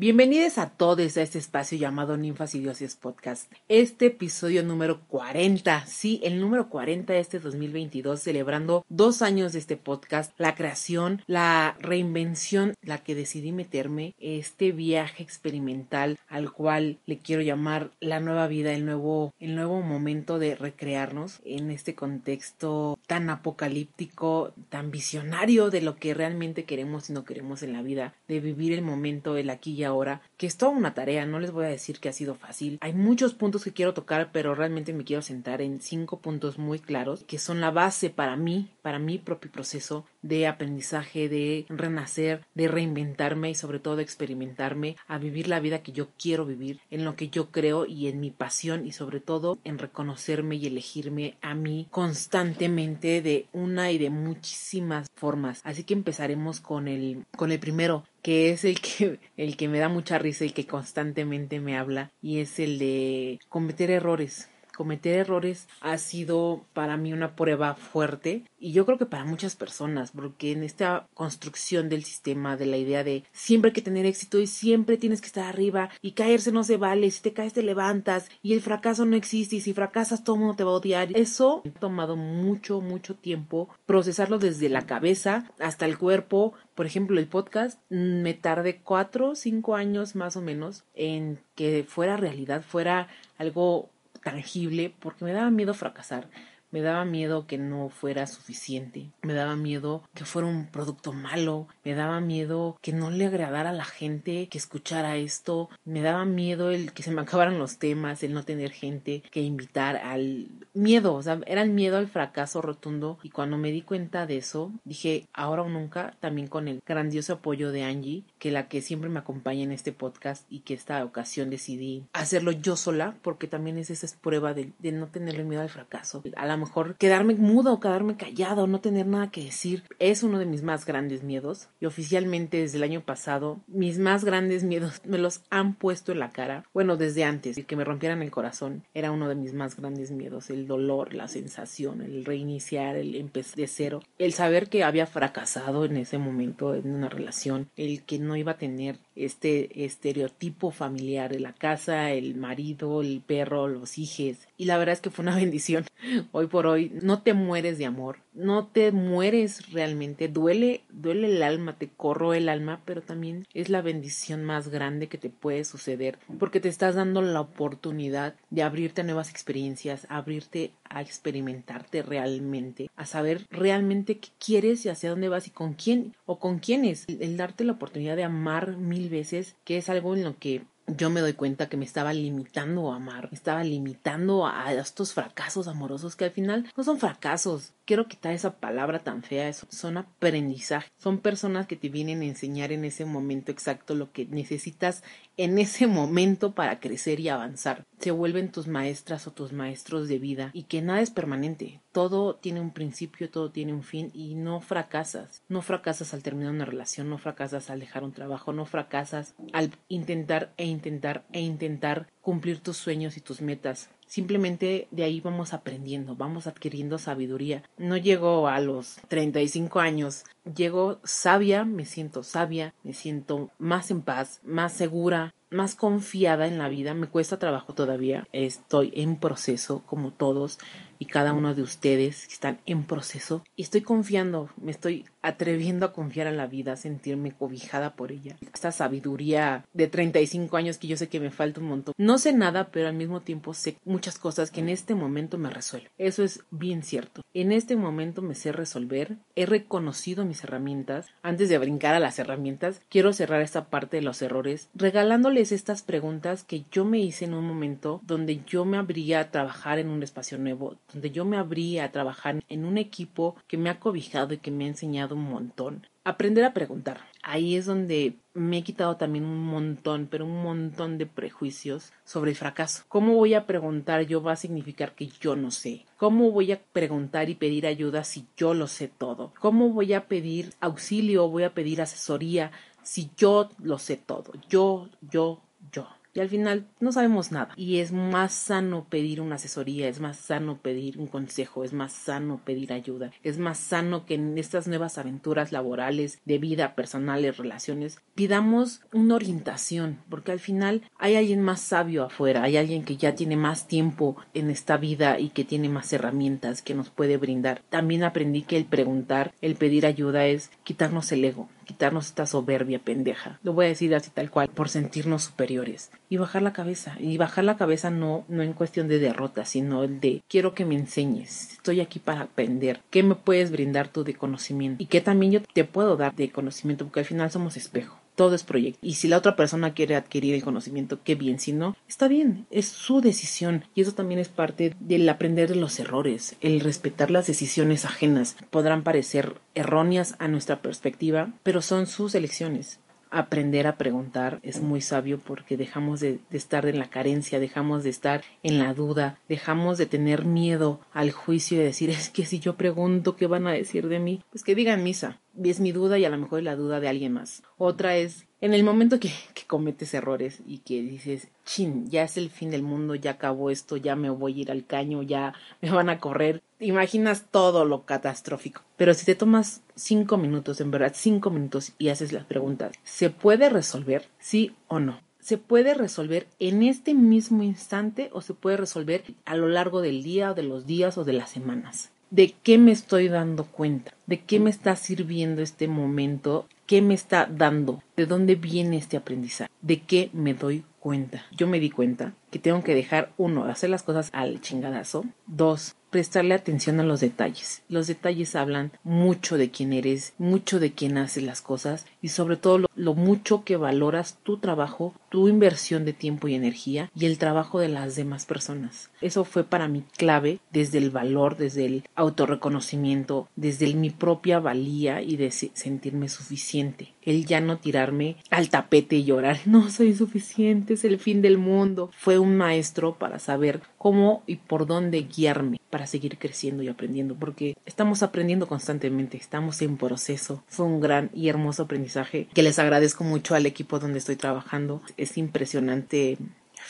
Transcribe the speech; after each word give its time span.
Bienvenidos 0.00 0.58
a 0.58 0.70
todos 0.70 1.16
a 1.16 1.22
este 1.22 1.38
espacio 1.38 1.76
llamado 1.76 2.16
Ninfas 2.16 2.54
y 2.54 2.60
Dioses 2.60 2.94
Podcast. 2.94 3.52
Este 3.68 4.06
episodio 4.06 4.62
número 4.62 5.00
40, 5.08 5.86
sí, 5.86 6.20
el 6.22 6.40
número 6.40 6.68
40 6.68 7.14
de 7.14 7.18
este 7.18 7.40
2022, 7.40 8.20
celebrando 8.20 8.86
dos 8.88 9.22
años 9.22 9.52
de 9.52 9.58
este 9.58 9.76
podcast, 9.76 10.38
la 10.38 10.54
creación, 10.54 11.22
la 11.26 11.76
reinvención, 11.80 12.74
la 12.80 12.98
que 12.98 13.16
decidí 13.16 13.50
meterme, 13.50 14.14
este 14.20 14.70
viaje 14.70 15.24
experimental 15.24 16.20
al 16.28 16.52
cual 16.52 17.00
le 17.04 17.18
quiero 17.18 17.42
llamar 17.42 17.90
la 17.98 18.20
nueva 18.20 18.46
vida, 18.46 18.72
el 18.74 18.84
nuevo, 18.84 19.34
el 19.40 19.56
nuevo 19.56 19.82
momento 19.82 20.38
de 20.38 20.54
recrearnos 20.54 21.40
en 21.44 21.72
este 21.72 21.96
contexto 21.96 23.00
tan 23.08 23.30
apocalíptico, 23.30 24.52
tan 24.68 24.92
visionario 24.92 25.70
de 25.70 25.80
lo 25.80 25.96
que 25.96 26.14
realmente 26.14 26.62
queremos 26.62 27.10
y 27.10 27.14
no 27.14 27.24
queremos 27.24 27.64
en 27.64 27.72
la 27.72 27.82
vida, 27.82 28.14
de 28.28 28.38
vivir 28.38 28.72
el 28.72 28.82
momento, 28.82 29.36
el 29.36 29.50
aquí 29.50 29.72
y 29.72 29.87
ahora, 29.88 30.22
que 30.36 30.46
es 30.46 30.56
toda 30.56 30.72
una 30.72 30.94
tarea, 30.94 31.26
no 31.26 31.40
les 31.40 31.50
voy 31.50 31.66
a 31.66 31.68
decir 31.68 31.98
que 31.98 32.08
ha 32.08 32.12
sido 32.12 32.34
fácil. 32.34 32.78
Hay 32.80 32.92
muchos 32.92 33.34
puntos 33.34 33.64
que 33.64 33.72
quiero 33.72 33.94
tocar, 33.94 34.30
pero 34.32 34.54
realmente 34.54 34.92
me 34.92 35.04
quiero 35.04 35.22
centrar 35.22 35.60
en 35.60 35.80
cinco 35.80 36.20
puntos 36.20 36.58
muy 36.58 36.78
claros, 36.78 37.24
que 37.24 37.38
son 37.38 37.60
la 37.60 37.70
base 37.70 38.10
para 38.10 38.36
mí, 38.36 38.70
para 38.82 38.98
mi 38.98 39.18
propio 39.18 39.50
proceso 39.50 40.04
de 40.22 40.46
aprendizaje, 40.46 41.28
de 41.28 41.66
renacer, 41.68 42.44
de 42.54 42.68
reinventarme 42.68 43.50
y 43.50 43.54
sobre 43.54 43.78
todo 43.78 43.96
de 43.96 44.02
experimentarme, 44.02 44.96
a 45.06 45.18
vivir 45.18 45.48
la 45.48 45.60
vida 45.60 45.82
que 45.82 45.92
yo 45.92 46.08
quiero 46.18 46.44
vivir, 46.44 46.80
en 46.90 47.04
lo 47.04 47.16
que 47.16 47.28
yo 47.28 47.50
creo 47.50 47.86
y 47.86 48.08
en 48.08 48.20
mi 48.20 48.30
pasión 48.30 48.86
y 48.86 48.92
sobre 48.92 49.20
todo 49.20 49.58
en 49.64 49.78
reconocerme 49.78 50.56
y 50.56 50.66
elegirme 50.66 51.36
a 51.40 51.54
mí 51.54 51.88
constantemente 51.90 53.22
de 53.22 53.46
una 53.52 53.90
y 53.90 53.98
de 53.98 54.10
muchísimas 54.10 55.08
formas. 55.14 55.60
Así 55.64 55.84
que 55.84 55.94
empezaremos 55.94 56.60
con 56.60 56.88
el 56.88 57.24
con 57.36 57.52
el 57.52 57.58
primero, 57.58 58.04
que 58.28 58.50
es 58.50 58.66
el 58.66 58.78
que 58.82 59.20
el 59.38 59.56
que 59.56 59.68
me 59.68 59.78
da 59.78 59.88
mucha 59.88 60.18
risa 60.18 60.44
y 60.44 60.50
que 60.50 60.66
constantemente 60.66 61.60
me 61.60 61.78
habla 61.78 62.12
y 62.20 62.40
es 62.40 62.58
el 62.58 62.78
de 62.78 63.38
cometer 63.48 63.90
errores 63.90 64.50
cometer 64.78 65.18
errores 65.18 65.66
ha 65.80 65.98
sido 65.98 66.64
para 66.72 66.96
mí 66.96 67.12
una 67.12 67.34
prueba 67.34 67.74
fuerte 67.74 68.44
y 68.60 68.72
yo 68.72 68.86
creo 68.86 68.96
que 68.96 69.06
para 69.06 69.24
muchas 69.24 69.56
personas, 69.56 70.12
porque 70.12 70.52
en 70.52 70.62
esta 70.62 71.08
construcción 71.14 71.88
del 71.88 72.04
sistema, 72.04 72.56
de 72.56 72.66
la 72.66 72.76
idea 72.76 73.02
de 73.02 73.24
siempre 73.32 73.70
hay 73.70 73.72
que 73.72 73.82
tener 73.82 74.06
éxito 74.06 74.38
y 74.38 74.46
siempre 74.46 74.96
tienes 74.96 75.20
que 75.20 75.26
estar 75.26 75.46
arriba 75.46 75.90
y 76.00 76.12
caerse 76.12 76.52
no 76.52 76.62
se 76.62 76.76
vale, 76.76 77.10
si 77.10 77.22
te 77.22 77.32
caes 77.32 77.54
te 77.54 77.64
levantas 77.64 78.28
y 78.40 78.52
el 78.52 78.60
fracaso 78.60 79.04
no 79.04 79.16
existe 79.16 79.56
y 79.56 79.60
si 79.60 79.72
fracasas 79.72 80.22
todo 80.22 80.36
el 80.36 80.40
mundo 80.42 80.56
te 80.56 80.64
va 80.64 80.70
a 80.70 80.74
odiar. 80.74 81.08
Eso 81.16 81.62
ha 81.66 81.80
tomado 81.80 82.14
mucho, 82.14 82.80
mucho 82.80 83.16
tiempo 83.16 83.68
procesarlo 83.84 84.38
desde 84.38 84.68
la 84.68 84.86
cabeza 84.86 85.50
hasta 85.58 85.86
el 85.86 85.98
cuerpo. 85.98 86.54
Por 86.76 86.86
ejemplo, 86.86 87.18
el 87.18 87.26
podcast 87.26 87.80
me 87.88 88.34
tardé 88.34 88.78
cuatro, 88.78 89.34
cinco 89.34 89.74
años 89.74 90.14
más 90.14 90.36
o 90.36 90.40
menos 90.40 90.84
en 90.94 91.40
que 91.56 91.84
fuera 91.84 92.16
realidad, 92.16 92.62
fuera 92.62 93.08
algo 93.38 93.90
tangible 94.30 94.94
porque 94.98 95.24
me 95.24 95.32
daba 95.32 95.50
miedo 95.50 95.74
fracasar. 95.74 96.28
Me 96.70 96.80
daba 96.80 97.04
miedo 97.04 97.46
que 97.46 97.58
no 97.58 97.88
fuera 97.88 98.26
suficiente, 98.26 99.10
me 99.22 99.34
daba 99.34 99.56
miedo 99.56 100.02
que 100.14 100.24
fuera 100.24 100.48
un 100.48 100.66
producto 100.66 101.12
malo, 101.12 101.66
me 101.84 101.94
daba 101.94 102.20
miedo 102.20 102.76
que 102.82 102.92
no 102.92 103.10
le 103.10 103.26
agradara 103.26 103.70
a 103.70 103.74
la 103.74 103.84
gente 103.84 104.48
que 104.48 104.58
escuchara 104.58 105.16
esto, 105.16 105.68
me 105.84 106.02
daba 106.02 106.24
miedo 106.24 106.70
el 106.70 106.92
que 106.92 107.02
se 107.02 107.10
me 107.10 107.20
acabaran 107.22 107.58
los 107.58 107.78
temas, 107.78 108.22
el 108.22 108.34
no 108.34 108.42
tener 108.44 108.70
gente 108.70 109.22
que 109.30 109.40
invitar 109.40 109.96
al 109.96 110.48
miedo, 110.74 111.14
o 111.14 111.22
sea, 111.22 111.40
era 111.46 111.62
el 111.62 111.70
miedo 111.70 111.96
al 111.96 112.08
fracaso 112.08 112.62
rotundo 112.62 113.18
y 113.22 113.30
cuando 113.30 113.58
me 113.58 113.72
di 113.72 113.82
cuenta 113.82 114.26
de 114.26 114.36
eso, 114.36 114.72
dije, 114.84 115.26
ahora 115.32 115.62
o 115.62 115.68
nunca, 115.68 116.14
también 116.20 116.48
con 116.48 116.68
el 116.68 116.80
grandioso 116.86 117.34
apoyo 117.34 117.72
de 117.72 117.84
Angie, 117.84 118.24
que 118.38 118.50
la 118.50 118.68
que 118.68 118.82
siempre 118.82 119.10
me 119.10 119.18
acompaña 119.18 119.62
en 119.62 119.72
este 119.72 119.92
podcast 119.92 120.44
y 120.50 120.60
que 120.60 120.74
esta 120.74 121.04
ocasión 121.04 121.50
decidí 121.50 122.04
hacerlo 122.12 122.52
yo 122.52 122.76
sola, 122.76 123.16
porque 123.22 123.46
también 123.46 123.78
es 123.78 123.90
esa 123.90 124.08
prueba 124.20 124.54
de, 124.54 124.72
no 124.92 125.08
tenerle 125.08 125.44
miedo 125.44 125.62
al 125.62 125.68
fracaso. 125.68 126.22
Mejor 126.58 126.96
quedarme 126.96 127.34
mudo 127.34 127.72
o 127.72 127.80
quedarme 127.80 128.16
callado, 128.16 128.66
no 128.66 128.80
tener 128.80 129.06
nada 129.06 129.30
que 129.30 129.44
decir, 129.44 129.84
es 129.98 130.22
uno 130.22 130.38
de 130.38 130.46
mis 130.46 130.62
más 130.62 130.86
grandes 130.86 131.22
miedos. 131.22 131.68
Y 131.80 131.86
oficialmente 131.86 132.58
desde 132.58 132.78
el 132.78 132.84
año 132.84 133.00
pasado, 133.00 133.60
mis 133.66 133.98
más 133.98 134.24
grandes 134.24 134.64
miedos 134.64 135.00
me 135.04 135.18
los 135.18 135.42
han 135.50 135.74
puesto 135.74 136.12
en 136.12 136.20
la 136.20 136.30
cara. 136.30 136.64
Bueno, 136.74 136.96
desde 136.96 137.24
antes, 137.24 137.58
el 137.58 137.66
que 137.66 137.76
me 137.76 137.84
rompieran 137.84 138.22
el 138.22 138.30
corazón 138.30 138.84
era 138.94 139.10
uno 139.10 139.28
de 139.28 139.34
mis 139.34 139.54
más 139.54 139.76
grandes 139.76 140.10
miedos. 140.10 140.50
El 140.50 140.66
dolor, 140.66 141.14
la 141.14 141.28
sensación, 141.28 142.02
el 142.02 142.24
reiniciar, 142.24 142.96
el 142.96 143.14
empezar 143.14 143.56
de 143.56 143.66
cero. 143.66 144.02
El 144.18 144.32
saber 144.32 144.68
que 144.68 144.84
había 144.84 145.06
fracasado 145.06 145.84
en 145.84 145.96
ese 145.96 146.18
momento 146.18 146.74
en 146.74 146.94
una 146.94 147.08
relación, 147.08 147.70
el 147.76 148.02
que 148.02 148.18
no 148.18 148.36
iba 148.36 148.52
a 148.52 148.58
tener 148.58 148.98
este 149.14 149.84
estereotipo 149.84 150.70
familiar 150.70 151.30
de 151.32 151.40
la 151.40 151.52
casa, 151.52 152.10
el 152.10 152.34
marido, 152.34 153.00
el 153.00 153.22
perro, 153.26 153.68
los 153.68 153.98
hijos. 153.98 154.47
Y 154.58 154.66
la 154.66 154.76
verdad 154.76 154.92
es 154.92 155.00
que 155.00 155.10
fue 155.10 155.22
una 155.22 155.36
bendición. 155.44 155.86
Hoy 156.32 156.48
por 156.48 156.66
hoy 156.66 156.92
no 157.00 157.22
te 157.22 157.32
mueres 157.32 157.78
de 157.78 157.86
amor, 157.86 158.18
no 158.34 158.66
te 158.66 158.92
mueres 158.92 159.72
realmente, 159.72 160.28
duele, 160.28 160.82
duele 160.90 161.28
el 161.28 161.42
alma, 161.42 161.78
te 161.78 161.88
corro 161.88 162.34
el 162.34 162.50
alma, 162.50 162.82
pero 162.84 163.00
también 163.00 163.46
es 163.54 163.70
la 163.70 163.82
bendición 163.82 164.44
más 164.44 164.68
grande 164.68 165.08
que 165.08 165.18
te 165.18 165.30
puede 165.30 165.64
suceder 165.64 166.18
porque 166.38 166.60
te 166.60 166.68
estás 166.68 166.94
dando 166.94 167.22
la 167.22 167.40
oportunidad 167.40 168.34
de 168.50 168.62
abrirte 168.62 169.00
a 169.00 169.04
nuevas 169.04 169.30
experiencias, 169.30 170.06
abrirte 170.08 170.72
a 170.84 171.00
experimentarte 171.00 172.02
realmente, 172.02 172.90
a 172.96 173.06
saber 173.06 173.46
realmente 173.50 174.18
qué 174.18 174.28
quieres 174.44 174.84
y 174.84 174.88
hacia 174.88 175.10
dónde 175.10 175.28
vas 175.28 175.46
y 175.46 175.50
con 175.50 175.74
quién 175.74 176.14
o 176.26 176.38
con 176.38 176.58
quiénes. 176.58 177.06
El, 177.08 177.36
darte 177.36 177.64
la 177.64 177.72
oportunidad 177.72 178.16
de 178.16 178.24
amar 178.24 178.76
mil 178.76 179.08
veces, 179.08 179.54
que 179.64 179.78
es 179.78 179.88
algo 179.88 180.16
en 180.16 180.24
lo 180.24 180.38
que 180.38 180.62
yo 180.96 181.10
me 181.10 181.20
doy 181.20 181.34
cuenta 181.34 181.68
que 181.68 181.76
me 181.76 181.84
estaba 181.84 182.12
limitando 182.12 182.92
a 182.92 182.96
amar, 182.96 183.28
me 183.30 183.36
estaba 183.36 183.62
limitando 183.64 184.46
a 184.46 184.72
estos 184.72 185.12
fracasos 185.12 185.68
amorosos 185.68 186.16
que 186.16 186.24
al 186.24 186.30
final 186.30 186.70
no 186.76 186.84
son 186.84 186.98
fracasos. 186.98 187.72
Quiero 187.88 188.06
quitar 188.06 188.34
esa 188.34 188.60
palabra 188.60 188.98
tan 188.98 189.22
fea, 189.22 189.50
son 189.50 189.96
aprendizaje, 189.96 190.90
son 190.98 191.20
personas 191.20 191.66
que 191.66 191.74
te 191.74 191.88
vienen 191.88 192.20
a 192.20 192.26
enseñar 192.26 192.70
en 192.70 192.84
ese 192.84 193.06
momento 193.06 193.50
exacto 193.50 193.94
lo 193.94 194.12
que 194.12 194.26
necesitas 194.26 195.02
en 195.38 195.56
ese 195.56 195.86
momento 195.86 196.52
para 196.52 196.80
crecer 196.80 197.18
y 197.18 197.30
avanzar. 197.30 197.86
Se 197.98 198.10
vuelven 198.10 198.52
tus 198.52 198.66
maestras 198.66 199.26
o 199.26 199.30
tus 199.30 199.54
maestros 199.54 200.06
de 200.06 200.18
vida 200.18 200.50
y 200.52 200.64
que 200.64 200.82
nada 200.82 201.00
es 201.00 201.10
permanente. 201.10 201.80
Todo 201.92 202.34
tiene 202.34 202.60
un 202.60 202.72
principio, 202.72 203.30
todo 203.30 203.50
tiene 203.50 203.72
un 203.72 203.82
fin 203.82 204.10
y 204.12 204.34
no 204.34 204.60
fracasas. 204.60 205.42
No 205.48 205.62
fracasas 205.62 206.12
al 206.12 206.22
terminar 206.22 206.52
una 206.52 206.66
relación, 206.66 207.08
no 207.08 207.16
fracasas 207.16 207.70
al 207.70 207.80
dejar 207.80 208.04
un 208.04 208.12
trabajo, 208.12 208.52
no 208.52 208.66
fracasas 208.66 209.34
al 209.54 209.70
intentar 209.88 210.52
e 210.58 210.66
intentar 210.66 211.24
e 211.32 211.40
intentar 211.40 212.08
cumplir 212.28 212.60
tus 212.60 212.76
sueños 212.76 213.16
y 213.16 213.22
tus 213.22 213.40
metas. 213.40 213.88
Simplemente 214.06 214.86
de 214.90 215.02
ahí 215.02 215.18
vamos 215.18 215.54
aprendiendo, 215.54 216.14
vamos 216.14 216.46
adquiriendo 216.46 216.98
sabiduría. 216.98 217.62
No 217.78 217.96
llego 217.96 218.48
a 218.48 218.60
los 218.60 218.96
35 219.08 219.80
años, 219.80 220.24
llego 220.54 221.00
sabia, 221.04 221.64
me 221.64 221.86
siento 221.86 222.22
sabia, 222.22 222.74
me 222.84 222.92
siento 222.92 223.48
más 223.58 223.90
en 223.90 224.02
paz, 224.02 224.42
más 224.44 224.74
segura, 224.74 225.32
más 225.48 225.74
confiada 225.74 226.46
en 226.46 226.58
la 226.58 226.68
vida. 226.68 226.92
Me 226.92 227.06
cuesta 227.06 227.38
trabajo 227.38 227.72
todavía, 227.72 228.28
estoy 228.32 228.92
en 228.94 229.16
proceso 229.16 229.82
como 229.86 230.10
todos 230.10 230.58
y 230.98 231.06
cada 231.06 231.32
uno 231.32 231.54
de 231.54 231.62
ustedes 231.62 232.26
que 232.26 232.34
están 232.34 232.58
en 232.66 232.84
proceso 232.84 233.44
y 233.56 233.62
estoy 233.62 233.82
confiando, 233.82 234.50
me 234.60 234.70
estoy 234.70 235.04
atreviendo 235.22 235.86
a 235.86 235.92
confiar 235.92 236.26
en 236.26 236.36
la 236.36 236.46
vida, 236.46 236.72
a 236.72 236.76
sentirme 236.76 237.32
cobijada 237.32 237.94
por 237.96 238.12
ella. 238.12 238.36
Esta 238.40 238.72
sabiduría 238.72 239.64
de 239.72 239.88
35 239.88 240.56
años 240.56 240.78
que 240.78 240.88
yo 240.88 240.96
sé 240.96 241.08
que 241.08 241.20
me 241.20 241.30
falta 241.30 241.60
un 241.60 241.68
montón. 241.68 241.94
No 241.98 242.18
sé 242.18 242.32
nada, 242.32 242.70
pero 242.70 242.88
al 242.88 242.94
mismo 242.94 243.20
tiempo 243.20 243.54
sé 243.54 243.76
muchas 243.84 244.18
cosas 244.18 244.50
que 244.50 244.60
en 244.60 244.68
este 244.68 244.94
momento 244.94 245.38
me 245.38 245.50
resuelven. 245.50 245.90
Eso 245.98 246.22
es 246.22 246.44
bien 246.50 246.82
cierto. 246.82 247.22
En 247.34 247.52
este 247.52 247.76
momento 247.76 248.22
me 248.22 248.34
sé 248.34 248.52
resolver, 248.52 249.16
he 249.34 249.46
reconocido 249.46 250.24
mis 250.24 250.44
herramientas. 250.44 251.06
Antes 251.22 251.48
de 251.48 251.58
brincar 251.58 251.94
a 251.94 252.00
las 252.00 252.18
herramientas, 252.18 252.80
quiero 252.88 253.12
cerrar 253.12 253.42
esta 253.42 253.68
parte 253.68 253.98
de 253.98 254.02
los 254.02 254.22
errores 254.22 254.68
regálándoles 254.74 255.52
estas 255.52 255.82
preguntas 255.82 256.44
que 256.44 256.64
yo 256.70 256.84
me 256.84 256.98
hice 256.98 257.24
en 257.24 257.34
un 257.34 257.46
momento 257.46 258.00
donde 258.04 258.42
yo 258.46 258.64
me 258.64 258.76
abría 258.76 259.20
a 259.20 259.30
trabajar 259.30 259.78
en 259.78 259.88
un 259.88 260.02
espacio 260.02 260.38
nuevo, 260.38 260.76
donde 260.92 261.10
yo 261.10 261.24
me 261.24 261.36
abría 261.36 261.84
a 261.84 261.92
trabajar 261.92 262.42
en 262.48 262.64
un 262.64 262.78
equipo 262.78 263.36
que 263.46 263.58
me 263.58 263.70
ha 263.70 263.78
cobijado 263.78 264.34
y 264.34 264.38
que 264.38 264.50
me 264.50 264.64
ha 264.64 264.68
enseñado 264.68 265.14
un 265.14 265.24
montón. 265.24 265.86
Aprender 266.04 266.44
a 266.44 266.54
preguntar. 266.54 267.00
Ahí 267.22 267.56
es 267.56 267.66
donde 267.66 268.16
me 268.32 268.58
he 268.58 268.62
quitado 268.62 268.96
también 268.96 269.24
un 269.24 269.44
montón, 269.44 270.08
pero 270.10 270.24
un 270.24 270.42
montón 270.42 270.96
de 270.96 271.04
prejuicios 271.04 271.92
sobre 272.04 272.30
el 272.30 272.36
fracaso. 272.36 272.84
¿Cómo 272.88 273.14
voy 273.14 273.34
a 273.34 273.46
preguntar 273.46 274.02
yo 274.02 274.22
va 274.22 274.32
a 274.32 274.36
significar 274.36 274.94
que 274.94 275.08
yo 275.20 275.36
no 275.36 275.50
sé? 275.50 275.84
¿Cómo 275.98 276.30
voy 276.30 276.52
a 276.52 276.62
preguntar 276.72 277.28
y 277.28 277.34
pedir 277.34 277.66
ayuda 277.66 278.04
si 278.04 278.26
yo 278.36 278.54
lo 278.54 278.66
sé 278.66 278.88
todo? 278.88 279.34
¿Cómo 279.38 279.68
voy 279.68 279.92
a 279.92 280.06
pedir 280.06 280.54
auxilio 280.60 281.28
voy 281.28 281.42
a 281.42 281.52
pedir 281.52 281.82
asesoría 281.82 282.52
si 282.82 283.10
yo 283.16 283.50
lo 283.62 283.78
sé 283.78 283.98
todo? 283.98 284.32
Yo, 284.48 284.88
yo, 285.02 285.42
yo 285.70 285.88
y 286.18 286.20
al 286.20 286.28
final 286.28 286.66
no 286.80 286.90
sabemos 286.90 287.30
nada. 287.30 287.54
Y 287.54 287.78
es 287.78 287.92
más 287.92 288.32
sano 288.32 288.86
pedir 288.90 289.20
una 289.20 289.36
asesoría, 289.36 289.86
es 289.88 290.00
más 290.00 290.16
sano 290.16 290.58
pedir 290.58 290.98
un 290.98 291.06
consejo, 291.06 291.62
es 291.62 291.72
más 291.72 291.92
sano 291.92 292.40
pedir 292.44 292.72
ayuda, 292.72 293.12
es 293.22 293.38
más 293.38 293.58
sano 293.58 294.04
que 294.04 294.14
en 294.14 294.36
estas 294.36 294.66
nuevas 294.66 294.98
aventuras 294.98 295.52
laborales, 295.52 296.18
de 296.24 296.38
vida, 296.38 296.74
personales, 296.74 297.36
relaciones, 297.36 298.00
pidamos 298.16 298.80
una 298.92 299.14
orientación, 299.14 299.98
porque 300.10 300.32
al 300.32 300.40
final 300.40 300.82
hay 300.98 301.14
alguien 301.14 301.40
más 301.40 301.60
sabio 301.60 302.02
afuera, 302.02 302.42
hay 302.42 302.56
alguien 302.56 302.82
que 302.82 302.96
ya 302.96 303.14
tiene 303.14 303.36
más 303.36 303.68
tiempo 303.68 304.16
en 304.34 304.50
esta 304.50 304.76
vida 304.76 305.20
y 305.20 305.28
que 305.28 305.44
tiene 305.44 305.68
más 305.68 305.92
herramientas 305.92 306.62
que 306.62 306.74
nos 306.74 306.90
puede 306.90 307.16
brindar. 307.16 307.62
También 307.68 308.02
aprendí 308.02 308.42
que 308.42 308.56
el 308.56 308.64
preguntar, 308.64 309.34
el 309.40 309.54
pedir 309.54 309.86
ayuda 309.86 310.26
es 310.26 310.50
quitarnos 310.64 311.12
el 311.12 311.24
ego, 311.24 311.48
quitarnos 311.68 312.06
esta 312.06 312.26
soberbia 312.26 312.78
pendeja. 312.78 313.38
Lo 313.42 313.52
voy 313.52 313.66
a 313.66 313.68
decir 313.68 313.94
así 313.94 314.10
tal 314.10 314.30
cual, 314.30 314.48
por 314.48 314.70
sentirnos 314.70 315.24
superiores. 315.24 315.90
Y 316.08 316.16
bajar 316.16 316.40
la 316.40 316.54
cabeza. 316.54 316.96
Y 316.98 317.18
bajar 317.18 317.44
la 317.44 317.58
cabeza 317.58 317.90
no, 317.90 318.24
no 318.28 318.42
en 318.42 318.54
cuestión 318.54 318.88
de 318.88 318.98
derrota, 318.98 319.44
sino 319.44 319.84
el 319.84 320.00
de 320.00 320.22
quiero 320.28 320.54
que 320.54 320.64
me 320.64 320.74
enseñes. 320.74 321.52
Estoy 321.52 321.80
aquí 321.80 321.98
para 321.98 322.22
aprender. 322.22 322.80
¿Qué 322.90 323.02
me 323.02 323.14
puedes 323.14 323.50
brindar 323.50 323.88
tú 323.88 324.02
de 324.02 324.14
conocimiento? 324.14 324.82
Y 324.82 324.86
qué 324.86 325.02
también 325.02 325.32
yo 325.32 325.40
te 325.42 325.64
puedo 325.64 325.96
dar 325.98 326.14
de 326.14 326.30
conocimiento, 326.30 326.86
porque 326.86 327.00
al 327.00 327.06
final 327.06 327.30
somos 327.30 327.58
espejo 327.58 327.97
todo 328.18 328.34
es 328.34 328.42
proyecto. 328.42 328.80
Y 328.82 328.94
si 328.94 329.06
la 329.06 329.16
otra 329.16 329.36
persona 329.36 329.74
quiere 329.74 329.94
adquirir 329.94 330.34
el 330.34 330.42
conocimiento, 330.42 330.98
qué 331.04 331.14
bien. 331.14 331.38
Si 331.38 331.52
no, 331.52 331.76
está 331.88 332.08
bien, 332.08 332.46
es 332.50 332.66
su 332.66 333.00
decisión. 333.00 333.64
Y 333.76 333.82
eso 333.82 333.92
también 333.92 334.18
es 334.18 334.28
parte 334.28 334.74
del 334.80 335.08
aprender 335.08 335.48
de 335.48 335.54
los 335.54 335.78
errores, 335.78 336.34
el 336.40 336.58
respetar 336.58 337.12
las 337.12 337.28
decisiones 337.28 337.84
ajenas. 337.84 338.36
Podrán 338.50 338.82
parecer 338.82 339.40
erróneas 339.54 340.16
a 340.18 340.26
nuestra 340.26 340.60
perspectiva, 340.62 341.32
pero 341.44 341.62
son 341.62 341.86
sus 341.86 342.16
elecciones 342.16 342.80
aprender 343.10 343.66
a 343.66 343.76
preguntar 343.76 344.38
es 344.42 344.60
muy 344.60 344.80
sabio 344.80 345.18
porque 345.18 345.56
dejamos 345.56 346.00
de, 346.00 346.18
estar 346.30 346.66
en 346.66 346.78
la 346.78 346.90
carencia, 346.90 347.40
dejamos 347.40 347.84
de 347.84 347.90
estar 347.90 348.22
en 348.42 348.58
la 348.58 348.74
duda, 348.74 349.18
dejamos 349.28 349.78
de 349.78 349.86
tener 349.86 350.24
miedo 350.24 350.80
al 350.92 351.10
juicio 351.10 351.56
y 351.56 351.60
de 351.60 351.66
decir 351.66 351.90
es 351.90 352.10
que 352.10 352.26
si 352.26 352.38
yo 352.38 352.56
pregunto 352.56 353.16
qué 353.16 353.26
van 353.26 353.46
a 353.46 353.52
decir 353.52 353.88
de 353.88 353.98
mí, 353.98 354.22
pues 354.30 354.44
que 354.44 354.54
digan 354.54 354.84
misa 354.84 355.20
es 355.44 355.60
mi 355.60 355.72
duda 355.72 355.98
y 355.98 356.04
a 356.04 356.10
lo 356.10 356.18
mejor 356.18 356.40
es 356.40 356.44
la 356.44 356.56
duda 356.56 356.80
de 356.80 356.88
alguien 356.88 357.12
más. 357.12 357.42
Otra 357.56 357.96
es 357.96 358.26
en 358.40 358.54
el 358.54 358.62
momento 358.62 359.00
que, 359.00 359.10
cometes 359.46 359.94
errores 359.94 360.40
y 360.46 360.58
que 360.58 360.82
dices, 360.82 361.28
chin, 361.44 361.88
ya 361.88 362.02
es 362.02 362.16
el 362.16 362.30
fin 362.30 362.50
del 362.50 362.62
mundo, 362.62 362.94
ya 362.94 363.12
acabó 363.12 363.50
esto, 363.50 363.76
ya 363.76 363.96
me 363.96 364.10
voy 364.10 364.38
a 364.38 364.42
ir 364.42 364.50
al 364.50 364.66
caño, 364.66 365.02
ya 365.02 365.34
me 365.60 365.70
van 365.70 365.88
a 365.88 365.98
correr. 365.98 366.42
Imaginas 366.60 367.26
todo 367.30 367.64
lo 367.64 367.84
catastrófico. 367.84 368.62
Pero 368.76 368.94
si 368.94 369.06
te 369.06 369.14
tomas 369.14 369.62
cinco 369.74 370.16
minutos, 370.16 370.60
en 370.60 370.70
verdad, 370.70 370.92
cinco 370.94 371.30
minutos 371.30 371.72
y 371.78 371.88
haces 371.88 372.12
las 372.12 372.24
preguntas, 372.24 372.72
¿se 372.84 373.10
puede 373.10 373.48
resolver? 373.48 374.08
¿Sí 374.18 374.52
o 374.68 374.80
no? 374.80 375.00
se 375.20 375.36
puede 375.36 375.74
resolver 375.74 376.26
en 376.38 376.62
este 376.62 376.94
mismo 376.94 377.42
instante 377.42 378.08
o 378.14 378.22
se 378.22 378.32
puede 378.32 378.56
resolver 378.56 379.04
a 379.26 379.36
lo 379.36 379.48
largo 379.48 379.82
del 379.82 380.02
día 380.02 380.30
o 380.30 380.34
de 380.34 380.42
los 380.42 380.64
días 380.64 380.96
o 380.96 381.04
de 381.04 381.12
las 381.12 381.28
semanas 381.28 381.90
de 382.10 382.34
qué 382.42 382.58
me 382.58 382.72
estoy 382.72 383.08
dando 383.08 383.44
cuenta, 383.44 383.94
de 384.06 384.20
qué 384.20 384.40
me 384.40 384.50
está 384.50 384.76
sirviendo 384.76 385.42
este 385.42 385.68
momento, 385.68 386.46
qué 386.66 386.82
me 386.82 386.94
está 386.94 387.26
dando, 387.26 387.82
de 387.98 388.06
dónde 388.06 388.36
viene 388.36 388.76
este 388.76 388.96
aprendizaje, 388.96 389.50
de 389.60 389.80
qué 389.80 390.08
me 390.12 390.32
doy 390.32 390.64
cuenta. 390.78 391.26
Yo 391.36 391.48
me 391.48 391.58
di 391.58 391.68
cuenta 391.68 392.14
que 392.30 392.38
tengo 392.38 392.62
que 392.62 392.76
dejar, 392.76 393.12
uno, 393.16 393.44
hacer 393.46 393.70
las 393.70 393.82
cosas 393.82 394.10
al 394.12 394.40
chingadazo, 394.40 395.04
dos, 395.26 395.74
prestarle 395.90 396.34
atención 396.34 396.78
a 396.78 396.84
los 396.84 397.00
detalles. 397.00 397.62
Los 397.68 397.86
detalles 397.86 398.36
hablan 398.36 398.72
mucho 398.84 399.38
de 399.38 399.50
quién 399.50 399.72
eres, 399.72 400.12
mucho 400.18 400.60
de 400.60 400.72
quién 400.72 400.98
hace 400.98 401.22
las 401.22 401.40
cosas 401.40 401.86
y 402.02 402.08
sobre 402.08 402.36
todo 402.36 402.66
lo, 402.74 402.94
mucho 402.94 403.44
que 403.44 403.56
valoras 403.56 404.18
tu 404.22 404.38
trabajo, 404.38 404.94
tu 405.08 405.28
inversión 405.28 405.84
de 405.84 405.92
tiempo 405.92 406.28
y 406.28 406.34
energía 406.34 406.90
y 406.94 407.06
el 407.06 407.18
trabajo 407.18 407.58
de 407.58 407.68
las 407.68 407.96
demás 407.96 408.26
personas. 408.26 408.90
Eso 409.00 409.24
fue 409.24 409.44
para 409.44 409.68
mí 409.68 409.84
clave 409.96 410.40
desde 410.52 410.78
el 410.78 410.90
valor, 410.90 411.36
desde 411.36 411.66
el 411.66 411.84
autorreconocimiento, 411.94 413.28
desde 413.36 413.72
mi 413.74 413.90
propia 413.90 414.38
valía 414.38 415.02
y 415.02 415.16
de 415.16 415.30
sentirme 415.30 416.08
suficiente. 416.08 416.92
El 417.08 417.24
ya 417.24 417.40
no 417.40 417.56
tirarme 417.56 418.16
al 418.28 418.50
tapete 418.50 418.96
y 418.96 419.04
llorar, 419.04 419.38
no 419.46 419.70
soy 419.70 419.94
suficiente, 419.94 420.74
es 420.74 420.84
el 420.84 420.98
fin 420.98 421.22
del 421.22 421.38
mundo. 421.38 421.90
Fue 421.96 422.18
un 422.18 422.36
maestro 422.36 422.96
para 422.96 423.18
saber 423.18 423.62
cómo 423.78 424.22
y 424.26 424.36
por 424.36 424.66
dónde 424.66 425.00
guiarme 425.02 425.58
para 425.70 425.86
seguir 425.86 426.18
creciendo 426.18 426.62
y 426.62 426.68
aprendiendo, 426.68 427.14
porque 427.14 427.56
estamos 427.64 428.02
aprendiendo 428.02 428.46
constantemente, 428.46 429.16
estamos 429.16 429.62
en 429.62 429.78
proceso. 429.78 430.42
Fue 430.48 430.66
un 430.66 430.80
gran 430.80 431.10
y 431.14 431.28
hermoso 431.28 431.62
aprendizaje 431.62 432.28
que 432.34 432.42
les 432.42 432.58
agradezco 432.58 433.04
mucho 433.04 433.34
al 433.34 433.46
equipo 433.46 433.78
donde 433.78 433.98
estoy 433.98 434.16
trabajando. 434.16 434.82
Es 434.98 435.16
impresionante 435.16 436.18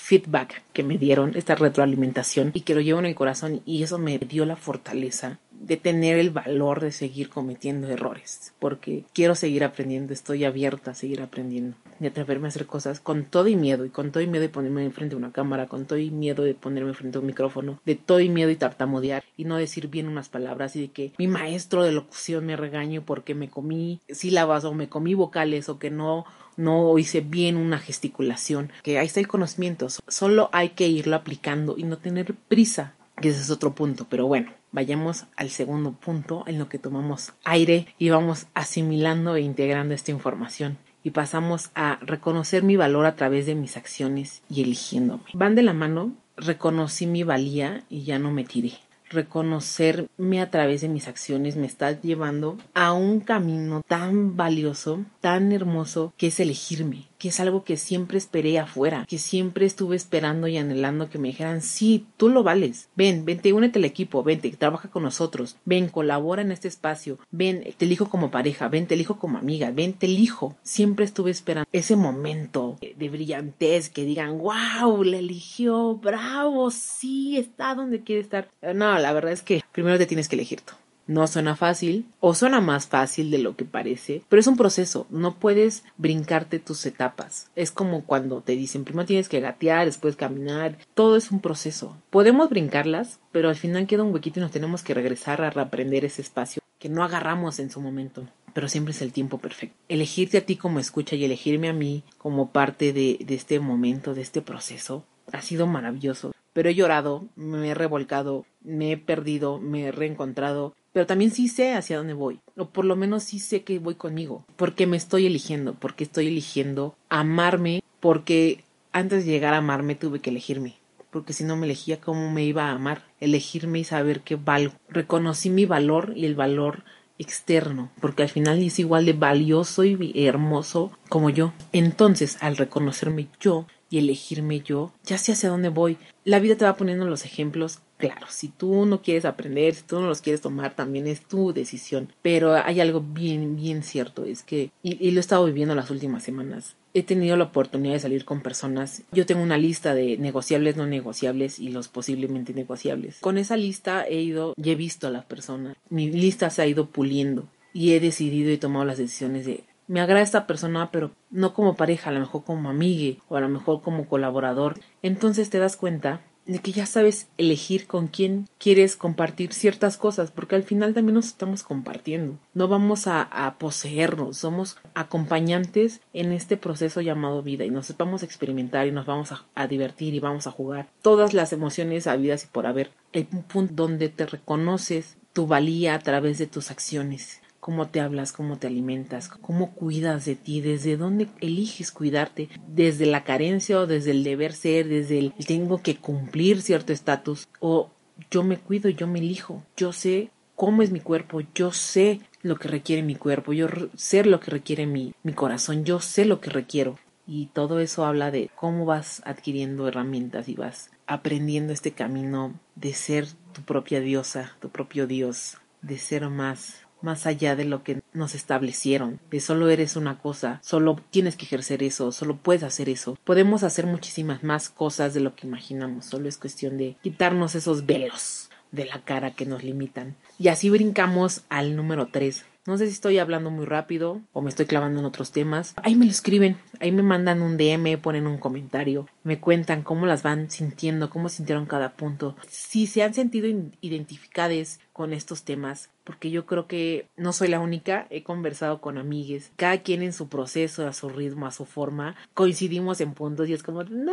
feedback 0.09 0.63
que 0.73 0.83
me 0.83 0.97
dieron, 0.97 1.33
esta 1.35 1.55
retroalimentación 1.55 2.53
y 2.55 2.63
que 2.63 2.75
lo 2.75 2.81
llevo 2.81 2.99
en 2.99 3.05
el 3.05 3.15
corazón 3.15 3.61
y 3.67 3.83
eso 3.83 3.99
me 3.99 4.17
dio 4.19 4.47
la 4.47 4.57
fortaleza 4.57 5.39
de 5.51 5.77
tener 5.77 6.19
el 6.19 6.31
valor 6.31 6.81
de 6.81 6.93
seguir 6.93 7.29
cometiendo 7.29 7.89
errores, 7.89 8.55
porque 8.59 9.05
quiero 9.13 9.35
seguir 9.35 9.65
aprendiendo, 9.65 10.15
estoy 10.15 10.45
abierta 10.45 10.93
a 10.93 10.95
seguir 10.95 11.21
aprendiendo, 11.21 11.77
de 11.99 12.09
atreverme 12.09 12.47
a 12.47 12.49
hacer 12.49 12.65
cosas 12.67 13.01
con 13.01 13.25
todo 13.25 13.49
y 13.49 13.57
miedo, 13.57 13.85
y 13.85 13.91
con 13.91 14.11
todo 14.11 14.23
y 14.23 14.29
miedo 14.29 14.43
de 14.43 14.49
ponerme 14.49 14.83
enfrente 14.85 15.15
de 15.15 15.19
una 15.19 15.33
cámara, 15.33 15.67
con 15.67 15.85
todo 15.85 15.99
y 15.99 16.11
miedo 16.11 16.43
de 16.43 16.55
ponerme 16.55 16.95
frente 16.95 17.19
a 17.19 17.21
un 17.21 17.27
micrófono, 17.27 17.81
de 17.85 17.97
todo 17.97 18.21
y 18.21 18.31
miedo 18.31 18.51
y 18.51 18.57
tartamudear 18.57 19.25
y 19.37 19.45
no 19.45 19.57
decir 19.57 19.89
bien 19.89 20.09
unas 20.09 20.31
palabras 20.31 20.75
y 20.77 20.83
de 20.83 20.89
que 20.89 21.13
mi 21.19 21.27
maestro 21.27 21.83
de 21.83 21.93
locución 21.93 22.47
me 22.47 22.57
regañe 22.57 23.03
porque 23.03 23.35
me 23.35 23.51
comí 23.51 24.01
sílabas 24.09 24.65
o 24.65 24.73
me 24.73 24.89
comí 24.89 25.13
vocales 25.13 25.69
o 25.69 25.79
que 25.79 25.91
no 25.91 26.25
no 26.59 26.99
hice 26.99 27.23
bien 27.23 27.57
una 27.57 27.79
gesticulación, 27.79 28.71
que 28.83 28.99
ahí 28.99 29.07
está 29.07 29.21
el 29.21 29.29
conocimiento, 29.29 29.87
solo 30.09 30.51
hay 30.53 30.71
que 30.71 30.89
irlo 30.89 31.17
aplicando 31.17 31.77
y 31.79 31.85
no 31.85 31.97
tener 31.97 32.35
prisa, 32.35 32.95
que 33.21 33.31
ese 33.31 33.41
es 33.41 33.51
otro 33.51 33.75
punto, 33.75 34.07
pero 34.11 34.27
bueno, 34.27 34.53
vayamos 34.73 35.25
al 35.37 35.49
segundo 35.49 35.93
punto 35.93 36.45
en 36.47 36.59
lo 36.59 36.69
que 36.69 36.79
tomamos 36.79 37.33
aire 37.45 37.87
y 37.99 38.11
vamos 38.11 38.47
asimilando 38.55 39.37
e 39.37 39.41
integrando 39.41 39.95
esta 39.95 40.11
información 40.11 40.77
y 41.03 41.11
pasamos 41.11 41.71
a 41.75 41.99
reconocer 42.03 42.63
mi 42.63 42.77
valor 42.77 43.07
a 43.07 43.17
través 43.17 43.47
de 43.47 43.55
mis 43.55 43.77
acciones 43.77 44.43
y 44.51 44.63
eligiéndome. 44.63 45.23
Van 45.33 45.55
de 45.55 45.63
la 45.63 45.73
mano, 45.73 46.13
reconocí 46.37 47.07
mi 47.07 47.23
valía 47.23 47.85
y 47.89 48.03
ya 48.03 48.19
no 48.19 48.31
me 48.31 48.45
tiré 48.45 48.73
reconocerme 49.11 50.41
a 50.41 50.51
través 50.51 50.81
de 50.81 50.89
mis 50.89 51.09
acciones 51.09 51.57
me 51.57 51.67
está 51.67 51.93
llevando 52.01 52.57
a 52.75 52.93
un 52.93 53.21
camino 53.21 53.83
tan 53.87 54.37
valioso, 54.37 55.05
tan 55.21 55.53
hermoso, 55.53 56.13
que 56.17 56.29
es 56.29 56.41
elegirme, 56.41 57.08
que 57.19 57.29
es 57.29 57.41
algo 57.41 57.65
que 57.65 57.77
siempre 57.77 58.19
esperé 58.19 58.59
afuera, 58.59 59.05
que 59.09 59.19
siempre 59.19 59.67
estuve 59.67 59.97
esperando 59.97 60.49
y 60.49 60.57
anhelando 60.57 61.11
que 61.11 61.19
me 61.19 61.29
dijeran, 61.29 61.63
sí, 61.63 62.07
tú 62.17 62.29
lo 62.29 62.43
vales, 62.43 62.89
ven, 62.97 63.25
vente, 63.25 63.53
únete 63.53 63.79
al 63.79 63.85
equipo, 63.85 64.23
vente, 64.23 64.51
trabaja 64.51 64.89
con 64.89 65.03
nosotros, 65.03 65.57
ven, 65.65 65.89
colabora 65.89 66.43
en 66.43 66.53
este 66.53 66.69
espacio, 66.69 67.19
ven, 67.31 67.65
te 67.77 67.85
elijo 67.85 68.09
como 68.09 68.31
pareja, 68.31 68.69
ven, 68.69 68.87
te 68.87 68.95
elijo 68.95 69.19
como 69.19 69.39
amiga, 69.39 69.71
ven, 69.71 69.93
te 69.93 70.07
elijo. 70.07 70.57
Siempre 70.63 71.05
estuve 71.05 71.31
esperando 71.31 71.69
ese 71.73 71.97
momento 71.97 72.77
de 72.81 73.09
brillantez, 73.09 73.91
que 73.91 74.05
digan, 74.05 74.39
wow, 74.39 75.03
le 75.03 75.19
eligió, 75.19 75.97
bravo, 75.97 76.71
sí, 76.71 77.37
está 77.37 77.75
donde 77.75 78.03
quiere 78.03 78.21
estar. 78.23 78.49
No, 78.63 78.99
la 78.99 79.13
verdad 79.13 79.33
es 79.33 79.43
que 79.43 79.63
primero 79.73 79.99
te 79.99 80.07
tienes 80.07 80.29
que 80.29 80.37
elegir 80.37 80.61
tú. 80.61 80.75
No 81.09 81.27
suena 81.27 81.57
fácil 81.57 82.07
o 82.21 82.35
suena 82.35 82.61
más 82.61 82.87
fácil 82.87 83.31
de 83.31 83.39
lo 83.39 83.57
que 83.57 83.65
parece, 83.65 84.23
pero 84.29 84.41
es 84.41 84.47
un 84.47 84.59
proceso, 84.59 85.07
no 85.09 85.37
puedes 85.37 85.83
brincarte 85.97 86.59
tus 86.59 86.85
etapas. 86.85 87.51
Es 87.57 87.73
como 87.73 88.05
cuando 88.05 88.43
te 88.43 88.53
dicen, 88.53 88.85
primero 88.85 89.07
tienes 89.07 89.31
que 89.31 89.41
gatear, 89.41 89.87
después 89.87 90.17
caminar, 90.17 90.77
todo 90.93 91.17
es 91.17 91.31
un 91.31 91.41
proceso. 91.41 91.97
Podemos 92.11 92.51
brincarlas, 92.51 93.21
pero 93.33 93.49
al 93.49 93.57
final 93.57 93.87
queda 93.87 94.03
un 94.03 94.13
huequito 94.13 94.39
y 94.39 94.43
nos 94.43 94.53
tenemos 94.53 94.83
que 94.83 94.93
regresar 94.93 95.41
a 95.41 95.49
reaprender 95.49 96.05
ese 96.05 96.21
espacio 96.21 96.63
que 96.79 96.91
no 96.91 97.03
agarramos 97.03 97.59
en 97.59 97.71
su 97.71 97.81
momento 97.81 98.29
pero 98.55 98.69
siempre 98.69 98.91
es 98.91 99.03
el 99.03 99.13
tiempo 99.13 99.39
perfecto. 99.39 99.77
Elegirte 99.89 100.39
a 100.39 100.45
ti 100.45 100.57
como 100.57 100.81
escucha 100.81 101.15
y 101.15 101.25
elegirme 101.25 101.69
a 101.69 101.73
mí 101.73 102.03
como 102.17 102.51
parte 102.51 102.93
de, 102.93 103.19
de, 103.25 103.35
este 103.37 103.61
momento, 103.61 104.15
de 104.15 104.23
este 104.23 104.43
proceso, 104.43 105.05
ha 105.33 105.43
sido 105.43 105.69
maravilloso. 105.69 106.33
Pero 106.55 106.69
he 106.69 106.75
llorado, 106.75 107.29
me 107.37 107.69
he 107.69 107.75
revolcado, 107.75 108.47
me 108.63 108.91
he 108.91 108.97
perdido, 108.97 109.61
me 109.61 109.85
he 109.85 109.93
reencontrado, 109.93 110.75
pero 110.99 111.07
también 111.07 111.31
sí 111.31 111.47
sé 111.47 111.75
hacia 111.75 111.97
dónde 111.97 112.13
voy, 112.13 112.41
o 112.57 112.71
por 112.71 112.85
lo 112.85 112.97
menos 112.97 113.23
sí 113.23 113.39
sé 113.39 113.63
que 113.63 113.79
voy 113.79 113.95
conmigo, 113.95 114.45
porque 114.57 114.89
me 114.89 114.97
estoy 114.97 115.27
eligiendo, 115.27 115.75
porque 115.75 116.03
estoy 116.03 116.27
eligiendo 116.27 116.97
amarme, 117.09 117.85
porque 118.01 118.65
antes 118.91 119.25
de 119.25 119.31
llegar 119.31 119.55
a 119.55 119.59
amarme 119.59 119.95
tuve 119.95 120.19
que 120.19 120.31
elegirme, 120.31 120.75
porque 121.13 121.33
si 121.33 121.45
no 121.45 121.55
me 121.55 121.67
elegía 121.67 122.01
cómo 122.01 122.33
me 122.33 122.43
iba 122.43 122.65
a 122.65 122.73
amar, 122.73 123.05
elegirme 123.21 123.79
y 123.79 123.85
saber 123.85 124.23
qué 124.23 124.35
valgo. 124.35 124.75
Reconocí 124.89 125.51
mi 125.51 125.67
valor 125.67 126.15
y 126.17 126.25
el 126.25 126.35
valor 126.35 126.83
externo, 127.17 127.93
porque 128.01 128.25
al 128.25 128.29
final 128.29 128.61
es 128.61 128.81
igual 128.81 129.07
de 129.07 129.13
valioso 129.13 129.85
y 129.85 130.27
hermoso 130.27 130.91
como 131.09 131.31
yo. 131.31 131.53
Entonces, 131.73 132.39
al 132.41 132.57
reconocerme 132.57 133.29
yo 133.39 133.69
y 133.89 133.99
elegirme 133.99 134.63
yo, 134.63 134.93
ya 135.05 135.17
sé 135.17 135.31
hacia 135.31 135.49
dónde 135.49 135.69
voy. 135.69 135.97
La 136.25 136.41
vida 136.41 136.57
te 136.57 136.65
va 136.65 136.77
poniendo 136.77 137.05
los 137.05 137.25
ejemplos 137.25 137.83
Claro, 137.99 138.27
si 138.31 138.49
tú 138.49 138.87
no 138.87 139.03
quieres 139.03 139.25
aprender, 139.25 139.75
si 139.75 139.83
tú 139.83 140.01
no 140.01 140.07
los 140.07 140.23
quieres 140.23 140.41
tomar, 140.41 140.75
también 140.75 141.09
es 141.09 141.21
tu 141.21 141.53
decisión. 141.53 142.13
Pero 142.23 142.55
hay 142.55 142.81
algo 142.81 143.01
bien, 143.01 143.57
bien 143.57 143.83
cierto, 143.83 144.25
es 144.25 144.45
que, 144.45 144.71
y, 144.83 145.11
lo 145.11 145.19
he 145.19 145.21
estado 145.21 145.45
viviendo 145.45 145.75
las 145.75 145.91
últimas 145.91 146.23
semanas, 146.23 146.77
he 146.95 147.03
tenido 147.03 147.37
la 147.37 147.45
oportunidad 147.45 147.95
de 147.95 148.01
salir 148.01 148.25
con 148.25 148.41
personas. 148.41 149.03
Yo 149.11 149.27
tengo 149.27 149.43
una 149.43 149.59
lista 149.59 149.95
de 149.95 150.17
negociables, 150.17 150.77
no 150.77 150.87
negociables 150.87 151.59
y 151.59 151.71
los 151.71 151.89
posiblemente 151.89 152.55
negociables. 152.55 153.19
Con 153.21 153.37
esa 153.37 153.57
lista 153.57 154.05
he 154.07 154.23
ido 154.23 154.55
y 154.57 154.71
he 154.71 154.77
visto 154.77 155.09
a 155.09 155.11
las 155.11 155.25
personas. 155.25 155.77
Mi 155.91 156.11
lista 156.11 156.51
se 156.51 156.63
ha 156.63 156.67
ido 156.67 156.87
puliendo 156.87 157.49
y 157.73 157.93
he 157.93 158.01
decidido 158.01 158.53
y 158.53 158.59
tomado 158.59 158.85
las 158.85 158.99
decisiones 158.99 159.45
de 159.45 159.65
me 159.89 160.03
agrada 160.03 160.23
esta 160.23 160.47
persona, 160.47 160.91
pero 160.93 161.13
no 161.31 161.55
como 161.55 161.75
pareja, 161.75 162.11
a 162.11 162.13
lo 162.13 162.21
mejor 162.21 162.45
como 162.45 162.69
amigue 162.69 163.19
o 163.29 163.37
a 163.37 163.41
lo 163.41 163.49
mejor 163.49 163.81
como 163.81 164.07
colaborador. 164.07 164.79
Entonces 165.03 165.49
te 165.49 165.59
das 165.59 165.79
cuenta 165.79 166.21
de 166.49 166.59
que 166.61 166.73
ya 166.73 166.87
sabes 166.87 167.29
elegir 167.37 167.87
con 167.87 168.09
quién 168.09 168.49
quieres 168.59 168.97
compartir 168.97 169.53
ciertas 169.53 169.99
cosas, 169.99 170.31
porque 170.31 170.57
al 170.57 170.65
final 170.65 170.95
también 170.95 171.15
nos 171.15 171.27
estamos 171.27 171.63
compartiendo. 171.63 172.39
No 172.55 172.67
vamos 172.67 173.07
a, 173.07 173.57
poseernos, 173.59 174.39
somos 174.39 174.79
acompañantes 174.95 176.01
en 176.15 176.33
este 176.33 176.57
proceso 176.57 177.03
llamado 177.03 177.43
vida 177.43 177.65
y 177.65 177.71
nos 177.71 177.95
vamos 177.97 178.23
a 178.23 178.27
experimentar 178.27 178.87
y 178.87 178.93
nos 178.93 179.07
vamos 179.07 179.31
a, 179.31 179.45
a 179.55 179.67
divertir 179.67 180.15
y 180.15 180.21
vamos 180.21 180.47
a 180.47 180.51
jugar. 180.51 180.89
Todas 181.03 181.35
las 181.35 181.53
emociones 181.53 182.07
habidas 182.07 182.45
y 182.45 182.47
por 182.47 182.67
haber. 182.67 182.91
El 183.13 183.27
punto 183.27 183.75
donde 183.75 184.09
te 184.09 184.27
reconoces 184.27 185.17
tu 185.33 185.47
valía 185.47 185.95
a 185.95 185.99
través 185.99 186.39
de 186.39 186.47
tus 186.47 186.71
acciones 186.71 187.41
cómo 187.61 187.89
te 187.89 188.01
hablas, 188.01 188.33
cómo 188.33 188.59
te 188.59 188.67
alimentas, 188.67 189.29
cómo 189.29 189.75
cuidas 189.75 190.25
de 190.25 190.37
ti, 190.37 190.61
desde 190.61 190.97
dónde 190.97 191.29
eliges 191.41 191.93
cuidarte, 191.93 192.49
desde 192.67 193.07
la 193.07 193.25
carencia 193.25 193.81
o 193.81 193.87
desde 193.87 194.13
el 194.13 194.25
deber 194.25 194.53
ser, 194.53 194.89
desde 194.89 195.19
el 195.19 195.33
tengo 195.47 195.83
que 195.83 195.97
cumplir 195.97 196.63
cierto 196.63 196.93
estatus 196.93 197.49
o 197.61 197.91
yo 198.31 198.43
me 198.43 198.59
cuido, 198.59 198.89
yo 198.89 199.07
me 199.07 199.19
elijo, 199.19 199.63
yo 199.77 199.93
sé 199.93 200.31
cómo 200.55 200.83
es 200.83 200.91
mi 200.91 201.01
cuerpo, 201.01 201.41
yo 201.55 201.73
sé 201.73 202.21
lo 202.43 202.57
que 202.57 202.69
requiere 202.69 203.03
mi 203.03 203.15
cuerpo, 203.15 203.53
yo 203.53 203.69
sé 203.95 204.25
lo 204.25 204.41
que 204.41 204.51
requiere 204.51 204.87
mi, 204.87 205.15
mi 205.23 205.33
corazón, 205.33 205.85
yo 205.85 206.01
sé 206.01 206.25
lo 206.25 206.41
que 206.41 206.51
requiero. 206.51 206.99
Y 207.27 207.47
todo 207.47 207.79
eso 207.79 208.07
habla 208.07 208.31
de 208.31 208.51
cómo 208.55 208.87
vas 208.87 209.23
adquiriendo 209.27 209.87
herramientas 209.87 210.49
y 210.49 210.55
vas 210.55 210.91
aprendiendo 211.07 211.73
este 211.73 211.93
camino 211.93 212.59
de 212.75 212.95
ser 212.95 213.27
tu 213.53 213.63
propia 213.63 214.01
diosa, 214.01 214.57
tu 214.61 214.71
propio 214.71 215.07
Dios, 215.07 215.59
de 215.83 215.99
ser 215.99 216.29
más 216.31 216.88
más 217.03 217.27
allá 217.27 217.57
de 217.57 217.65
lo 217.65 217.83
que 217.83 218.03
nos 218.13 218.35
establecieron, 218.35 219.21
de 219.31 219.41
solo 219.41 219.69
eres 219.69 219.97
una 219.97 220.19
cosa, 220.19 220.61
solo 220.63 221.01
tienes 221.11 221.37
que 221.37 221.45
ejercer 221.45 221.83
eso, 221.83 222.13
solo 222.13 222.37
puedes 222.37 222.63
hacer 222.63 222.89
eso. 222.89 223.19
Podemos 223.25 223.63
hacer 223.63 223.87
muchísimas 223.87 224.43
más 224.43 224.69
cosas 224.69 225.15
de 225.15 225.21
lo 225.21 225.35
que 225.35 225.47
imaginamos, 225.47 226.07
solo 226.07 226.29
es 226.29 226.39
cuestión 226.39 226.79
de 226.79 226.97
quitarnos 227.03 227.55
esos 227.55 227.87
velos 227.87 228.51
de 228.73 228.85
la 228.85 229.03
cara 229.03 229.33
que 229.33 229.47
nos 229.47 229.65
limitan. 229.65 230.17
Y 230.39 230.49
así 230.49 230.71
brincamos 230.71 231.43
al 231.49 231.77
número 231.77 232.09
3. 232.09 232.45
No 232.67 232.77
sé 232.77 232.87
si 232.87 232.93
estoy 232.93 233.17
hablando 233.17 233.51
muy 233.51 233.65
rápido 233.65 234.21
o 234.35 234.43
me 234.43 234.51
estoy 234.51 234.67
clavando 234.67 235.01
en 235.01 235.07
otros 235.07 235.33
temas. 235.33 235.73
Ahí 235.77 235.95
me 235.95 236.05
lo 236.05 236.11
escriben, 236.11 236.59
ahí 236.81 236.93
me 236.93 237.03
mandan 237.03 237.41
un 237.41 237.57
DM, 237.57 237.97
ponen 237.97 238.27
un 238.27 238.37
comentario, 238.37 239.09
me 239.25 239.41
cuentan 239.41 239.83
cómo 239.83 240.05
las 240.05 240.23
van 240.23 240.51
sintiendo, 240.51 241.09
cómo 241.09 241.31
sintieron 241.31 241.65
cada 241.65 241.95
punto. 241.95 242.37
Si 242.47 242.87
se 242.87 243.03
han 243.03 243.15
sentido 243.15 243.49
identificadas 243.81 244.81
con 244.99 245.13
estos 245.13 245.45
temas, 245.45 245.91
porque 246.03 246.29
yo 246.29 246.45
creo 246.45 246.67
que 246.67 247.07
no 247.17 247.33
soy 247.33 247.47
la 247.47 247.61
única, 247.61 248.09
he 248.11 248.25
conversado 248.25 248.81
con 248.81 248.99
amigues, 248.99 249.53
cada 249.55 249.79
quien 249.79 250.03
en 250.03 250.13
su 250.13 250.29
proceso, 250.29 250.89
a 250.89 250.93
su 250.93 251.09
ritmo, 251.09 251.47
a 251.47 251.53
su 251.53 251.67
forma, 251.67 252.17
coincidimos 252.35 253.01
en 253.01 253.15
puntos 253.15 253.49
y 253.49 253.53
es 253.53 253.63
como, 253.63 253.85
no, 253.85 254.13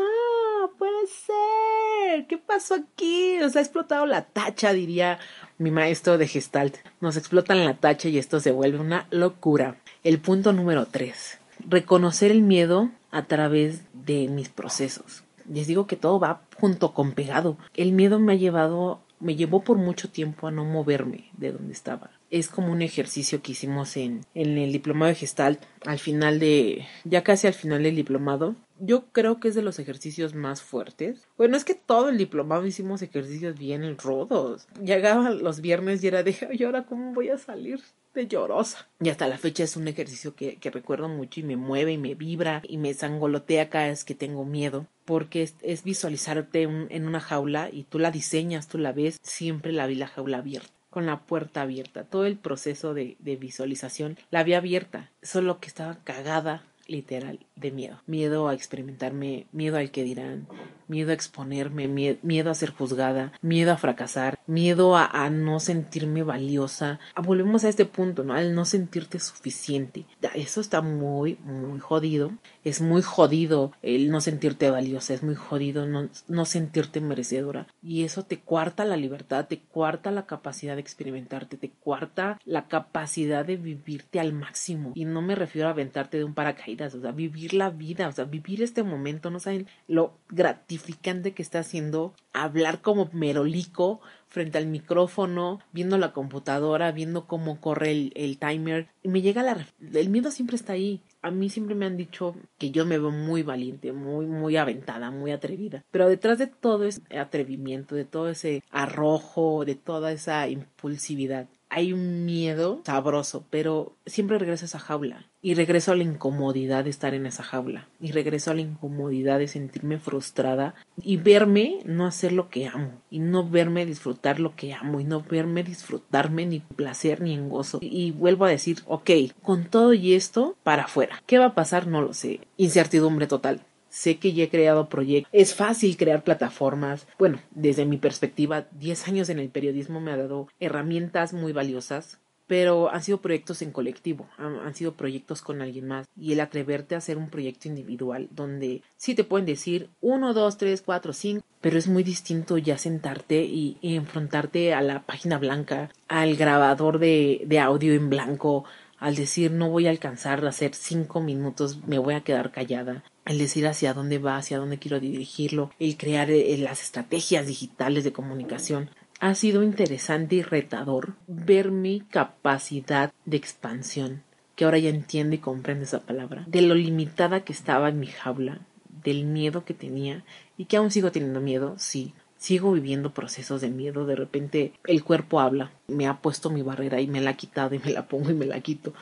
puede 0.78 1.08
ser, 1.08 2.28
¿qué 2.28 2.38
pasó 2.38 2.76
aquí? 2.76 3.36
Nos 3.40 3.56
ha 3.56 3.62
explotado 3.62 4.06
la 4.06 4.26
tacha, 4.26 4.74
diría 4.74 5.18
mi 5.58 5.72
maestro 5.72 6.20
de 6.20 6.28
Gestalt. 6.28 6.76
Nos 7.02 7.18
explotan 7.18 7.66
la 7.66 7.78
tacha 7.78 8.08
y 8.08 8.20
esto 8.20 8.40
se 8.40 8.52
vuelve 8.52 8.78
una 8.78 9.08
locura. 9.10 9.78
El 10.04 10.20
punto 10.20 10.54
número 10.54 10.86
tres. 10.86 11.40
Reconocer 11.68 12.30
el 12.30 12.44
miedo 12.44 12.92
a 13.10 13.24
través 13.24 13.82
de 13.94 14.28
mis 14.28 14.50
procesos. 14.50 15.24
Les 15.52 15.66
digo 15.66 15.88
que 15.88 15.96
todo 15.96 16.20
va 16.20 16.42
junto 16.60 16.94
con 16.94 17.14
pegado. 17.14 17.58
El 17.76 17.92
miedo 17.92 18.20
me 18.20 18.34
ha 18.34 18.36
llevado, 18.36 19.02
me 19.26 19.36
llevó 19.36 19.64
por 19.64 19.78
mucho 19.78 20.10
tiempo 20.10 20.48
a 20.48 20.52
no 20.52 20.64
moverme 20.64 21.32
de 21.38 21.52
donde 21.52 21.74
estaba 21.74 22.12
es 22.38 22.50
como 22.50 22.72
un 22.72 22.82
ejercicio 22.82 23.42
que 23.42 23.54
hicimos 23.54 23.96
en, 23.96 24.26
en 24.34 24.58
el 24.58 24.74
diplomado 24.74 25.10
de 25.10 25.16
Gestalt 25.16 25.62
al 25.86 26.00
final 26.00 26.40
de, 26.40 26.86
ya 27.06 27.24
casi 27.24 27.48
al 27.48 27.54
final 27.54 27.84
del 27.84 27.96
diplomado. 27.96 28.56
Yo 28.80 29.06
creo 29.14 29.40
que 29.40 29.48
es 29.48 29.56
de 29.56 29.62
los 29.62 29.80
ejercicios 29.80 30.34
más 30.36 30.62
fuertes. 30.62 31.26
Bueno, 31.38 31.56
es 31.56 31.64
que 31.64 31.76
todo 31.76 32.10
el 32.10 32.18
diplomado 32.18 32.66
hicimos 32.66 33.02
ejercicios 33.02 33.58
bien 33.58 33.98
rodos. 33.98 34.68
Llegaban 34.84 35.44
los 35.44 35.62
viernes 35.62 36.04
y 36.04 36.08
era 36.08 36.24
de, 36.24 36.36
¿y 36.52 36.64
ahora 36.64 36.86
cómo 36.86 37.14
voy 37.14 37.30
a 37.30 37.38
salir? 37.38 37.80
De 38.16 38.28
llorosa. 38.28 38.88
Y 39.00 39.10
hasta 39.10 39.28
la 39.28 39.38
fecha 39.38 39.64
es 39.64 39.76
un 39.76 39.88
ejercicio 39.88 40.36
que, 40.36 40.56
que, 40.56 40.72
recuerdo 40.72 41.08
mucho 41.08 41.40
y 41.40 41.44
me 41.44 41.58
mueve 41.58 41.94
y 41.94 41.98
me 41.98 42.16
vibra 42.16 42.62
y 42.68 42.78
me 42.78 42.94
sangolotea 42.94 43.70
cada 43.70 43.88
vez 43.88 44.04
que 44.04 44.16
tengo 44.16 44.46
miedo. 44.46 44.88
Porque 45.06 45.48
es, 45.62 45.84
visualizarte 45.84 46.64
en 46.64 47.08
una 47.08 47.20
jaula 47.20 47.70
y 47.72 47.84
tú 47.84 48.00
la 48.00 48.10
diseñas, 48.10 48.68
tú 48.68 48.80
la 48.80 48.92
ves, 48.92 49.20
siempre 49.22 49.72
la 49.72 49.86
vi 49.86 49.96
la 49.96 50.08
jaula 50.08 50.40
abierta 50.40 50.74
con 50.90 51.06
la 51.06 51.20
puerta 51.20 51.62
abierta. 51.62 52.06
Todo 52.06 52.26
el 52.26 52.38
proceso 52.38 52.94
de, 52.94 53.18
de 53.20 53.36
visualización 53.36 54.18
la 54.32 54.40
había 54.40 54.60
abierta, 54.60 55.12
solo 55.22 55.60
que 55.60 55.68
estaba 55.68 55.98
cagada 56.06 56.64
literal 56.88 57.40
de 57.56 57.72
miedo. 57.72 58.02
Miedo 58.06 58.48
a 58.48 58.54
experimentarme, 58.54 59.48
miedo 59.52 59.78
al 59.78 59.92
que 59.92 60.04
dirán, 60.04 60.48
miedo 60.88 61.12
a 61.12 61.14
exponerme, 61.14 61.88
miedo 61.88 62.50
a 62.50 62.56
ser 62.56 62.72
juzgada, 62.72 63.34
miedo 63.42 63.72
a 63.72 63.78
fracasar, 63.78 64.35
miedo 64.48 64.96
a, 64.96 65.30
no 65.30 65.60
sentirme 65.60 66.24
valiosa. 66.24 67.00
Ah, 67.16 67.22
volvemos 67.22 67.64
a 67.64 67.70
este 67.70 67.86
punto, 67.86 68.24
¿no? 68.24 68.34
Al 68.34 68.54
no 68.54 68.66
sentirte 68.66 69.20
suficiente. 69.20 70.06
Eso 70.34 70.62
está 70.62 70.82
muy, 70.82 71.38
muy 71.44 71.80
jodido. 71.80 72.32
Es 72.64 72.82
muy 72.82 73.02
jodido 73.02 73.72
el 73.82 74.10
no 74.10 74.22
sentirte 74.22 74.70
valiosa, 74.70 75.14
es 75.14 75.24
muy 75.24 75.36
jodido 75.36 75.86
no, 75.86 76.10
no 76.28 76.46
sentirte 76.46 77.02
merecedora. 77.02 77.68
Y 77.84 78.04
eso 78.04 78.24
te 78.24 78.40
cuarta 78.40 78.86
la 78.86 78.98
libertad, 78.98 79.48
te 79.48 79.60
cuarta 79.60 80.12
la 80.12 80.26
capacidad 80.26 80.76
de 80.76 80.82
experimentarte, 80.82 81.58
te 81.58 81.70
cuarta 81.70 82.40
la 82.46 82.68
capacidad 82.68 83.46
de 83.46 83.58
vivirte 83.58 84.20
al 84.20 84.34
máximo. 84.34 84.92
Y 84.96 85.06
no 85.06 85.22
me 85.22 85.36
refiero 85.36 85.68
a 85.68 85.72
aventarte 85.72 86.18
de 86.18 86.24
un 86.24 86.34
paracaídas, 86.34 86.96
o 86.96 87.02
sea, 87.02 87.12
vivir 87.12 87.54
la 87.54 87.70
vida, 87.70 88.08
o 88.08 88.12
sea, 88.12 88.26
vivir 88.26 88.62
este 88.62 88.84
momento, 88.84 89.30
no 89.30 89.40
saben 89.40 89.68
lo 89.88 90.18
gratificante 90.30 91.34
que 91.34 91.42
está 91.42 91.60
haciendo 91.60 92.14
hablar 92.34 92.82
como 92.82 93.10
merolico 93.14 94.02
frente 94.36 94.58
al 94.58 94.68
micrófono, 94.68 95.62
viendo 95.72 95.98
la 95.98 96.12
computadora, 96.12 96.92
viendo 96.92 97.26
cómo 97.26 97.62
corre 97.62 97.92
el, 97.92 98.12
el 98.16 98.38
timer. 98.38 98.90
Y 99.02 99.08
me 99.08 99.22
llega 99.22 99.44
la... 99.44 99.66
El 99.94 100.10
miedo 100.10 100.30
siempre 100.30 100.58
está 100.58 100.74
ahí. 100.74 101.00
A 101.22 101.32
mí 101.32 101.48
siempre 101.48 101.74
me 101.74 101.86
han 101.86 101.96
dicho 101.96 102.36
que 102.58 102.70
yo 102.70 102.86
me 102.86 103.00
veo 103.00 103.12
muy 103.12 103.44
valiente, 103.44 103.94
muy, 103.94 104.26
muy 104.26 104.58
aventada, 104.58 105.10
muy 105.10 105.32
atrevida. 105.32 105.86
Pero 105.90 106.10
detrás 106.10 106.38
de 106.38 106.48
todo 106.48 106.84
ese 106.84 107.02
atrevimiento, 107.18 107.96
de 107.96 108.04
todo 108.04 108.28
ese 108.28 108.62
arrojo, 108.72 109.64
de 109.64 109.76
toda 109.76 110.12
esa 110.12 110.50
impulsividad, 110.50 111.48
hay 111.70 111.94
un 111.94 112.26
miedo 112.26 112.82
sabroso, 112.86 113.46
pero 113.50 113.96
siempre 114.06 114.38
regreso 114.38 114.66
a 114.66 114.68
esa 114.68 114.80
jaula 114.80 115.30
y 115.42 115.54
regreso 115.54 115.92
a 115.92 115.96
la 115.96 116.04
incomodidad 116.04 116.84
de 116.84 116.90
estar 116.90 117.14
en 117.14 117.26
esa 117.26 117.44
jaula 117.44 117.88
y 118.00 118.12
regreso 118.12 118.52
a 118.52 118.54
la 118.54 118.62
incomodidad 118.62 119.40
de 119.40 119.48
sentirme 119.48 120.00
frustrada 120.00 120.76
y 121.02 121.18
verme 121.18 121.80
no 121.86 122.06
hacer 122.06 122.32
lo 122.32 122.50
que 122.50 122.68
amo 122.68 123.02
y 123.10 123.20
no 123.20 123.48
verme 123.48 123.86
disfrutar 123.86 124.40
lo 124.40 124.56
que 124.56 124.74
amo 124.74 125.00
y 125.00 125.04
no 125.04 125.22
verme 125.22 125.64
disfrutarme 125.64 126.46
ni 126.46 126.60
placer 126.62 127.22
ni 127.22 127.34
en 127.34 127.50
gozo. 127.50 127.80
Y, 127.82 128.12
vuelvo 128.12 128.46
a 128.46 128.50
decir 128.50 128.80
ok 128.86 129.12
con 129.42 129.66
todo 129.66 129.94
y 129.94 130.14
esto 130.14 130.56
para 130.64 130.84
afuera. 130.84 131.22
Qué 131.26 131.38
va 131.38 131.48
a 131.48 131.56
pasar 131.56 131.88
no 131.88 132.02
lo 132.02 132.14
sé. 132.14 132.42
Incertidumbre 132.58 133.28
total 133.28 133.62
sé 133.96 134.18
que 134.18 134.34
ya 134.34 134.44
he 134.44 134.50
creado 134.50 134.90
proyectos. 134.90 135.30
Es 135.32 135.56
fácil 135.56 135.96
crear 135.96 136.24
plataformas. 136.24 137.08
Bueno, 137.18 137.40
desde 137.52 137.86
mi 137.86 137.98
perspectiva, 137.98 138.66
10 138.74 139.08
años 139.08 139.30
en 139.30 139.40
el 139.40 139.50
periodismo 139.50 140.02
me 140.02 140.12
ha 140.12 140.18
dado 140.18 140.50
herramientas 140.60 141.32
muy 141.32 141.54
valiosas, 141.54 142.20
pero 142.46 142.92
han 142.92 143.02
sido 143.02 143.22
proyectos 143.22 143.62
en 143.62 143.72
colectivo, 143.72 144.28
han, 144.38 144.76
sido 144.76 144.94
proyectos 144.96 145.42
con 145.42 145.62
alguien 145.62 145.88
más. 145.88 146.08
Y 146.20 146.34
el 146.34 146.42
atreverte 146.42 146.94
a 146.94 146.98
hacer 146.98 147.18
un 147.18 147.30
proyecto 147.30 147.70
individual, 147.70 148.28
donde 148.32 148.82
sí 148.98 149.16
te 149.16 149.24
pueden 149.24 149.46
decir 149.46 149.90
1, 150.02 150.34
2, 150.34 150.58
3, 150.58 150.82
4, 150.82 151.14
5, 151.14 151.46
pero 151.62 151.78
es 151.78 151.88
muy 151.88 152.04
distinto 152.04 152.58
ya 152.58 152.78
sentarte 152.78 153.44
y, 153.44 153.78
enfrentarte 153.82 154.74
a 154.74 154.82
la 154.82 155.04
página 155.04 155.38
blanca, 155.38 155.90
al 156.10 156.36
grabador 156.36 157.00
de, 157.00 157.44
de 157.46 157.60
audio 157.60 157.94
en 157.94 158.10
blanco, 158.10 158.66
al 158.98 159.16
decir 159.16 159.52
no 159.52 159.70
voy 159.70 159.88
a 159.88 159.90
alcanzar 159.90 160.46
a 160.46 160.50
hacer 160.50 160.74
cinco 160.76 161.22
minutos, 161.22 161.80
me 161.86 162.00
voy 162.00 162.14
a 162.14 162.22
quedar 162.22 162.52
callada, 162.52 163.04
el 163.26 163.38
decir 163.38 163.68
hacia 163.68 163.94
dónde 163.94 164.20
va, 164.20 164.38
hacia 164.38 164.58
dónde 164.58 164.80
quiero 164.80 165.00
dirigirlo, 165.00 165.72
el 165.80 165.98
crear 165.98 166.30
eh, 166.30 166.58
las 166.58 166.82
estrategias 166.82 167.48
digitales 167.48 168.04
de 168.04 168.14
comunicación. 168.14 168.90
Ha 169.20 169.34
sido 169.36 169.64
interesante 169.64 170.36
y 170.36 170.42
retador 170.42 171.16
ver 171.28 171.72
mi 171.72 172.02
capacidad 172.02 173.14
de 173.26 173.38
expansión, 173.38 174.24
que 174.56 174.66
ahora 174.66 174.78
ya 174.78 174.90
entiendo 174.90 175.36
y 175.36 175.40
comprende 175.40 175.86
esa 175.86 176.02
palabra, 176.02 176.44
de 176.48 176.62
lo 176.62 176.76
limitada 176.76 177.44
que 177.44 177.54
estaba 177.54 177.90
en 177.90 178.00
mi 178.00 178.08
jaula, 178.08 178.62
del 179.04 179.26
miedo 179.26 179.66
que 179.66 179.74
tenía 179.74 180.24
y 180.58 180.66
que 180.66 180.78
aún 180.78 180.92
sigo 180.92 181.12
teniendo 181.12 181.40
miedo, 181.40 181.76
sí, 181.78 182.14
sigo 182.46 182.74
viviendo 182.74 183.12
procesos 183.12 183.62
de 183.62 183.72
miedo, 183.72 184.06
de 184.06 184.16
repente 184.16 184.74
el 184.86 185.04
cuerpo 185.04 185.40
habla, 185.40 185.72
me 185.88 186.06
ha 186.06 186.22
puesto 186.22 186.52
mi 186.52 186.62
barrera 186.62 187.02
y 187.02 187.08
me 187.08 187.20
la 187.20 187.32
ha 187.32 187.38
quitado 187.38 187.74
y 187.74 187.80
me 187.80 187.92
la 187.92 188.08
pongo 188.08 188.30
y 188.30 188.36
me 188.36 188.46
la 188.46 188.62
quito. 188.62 188.94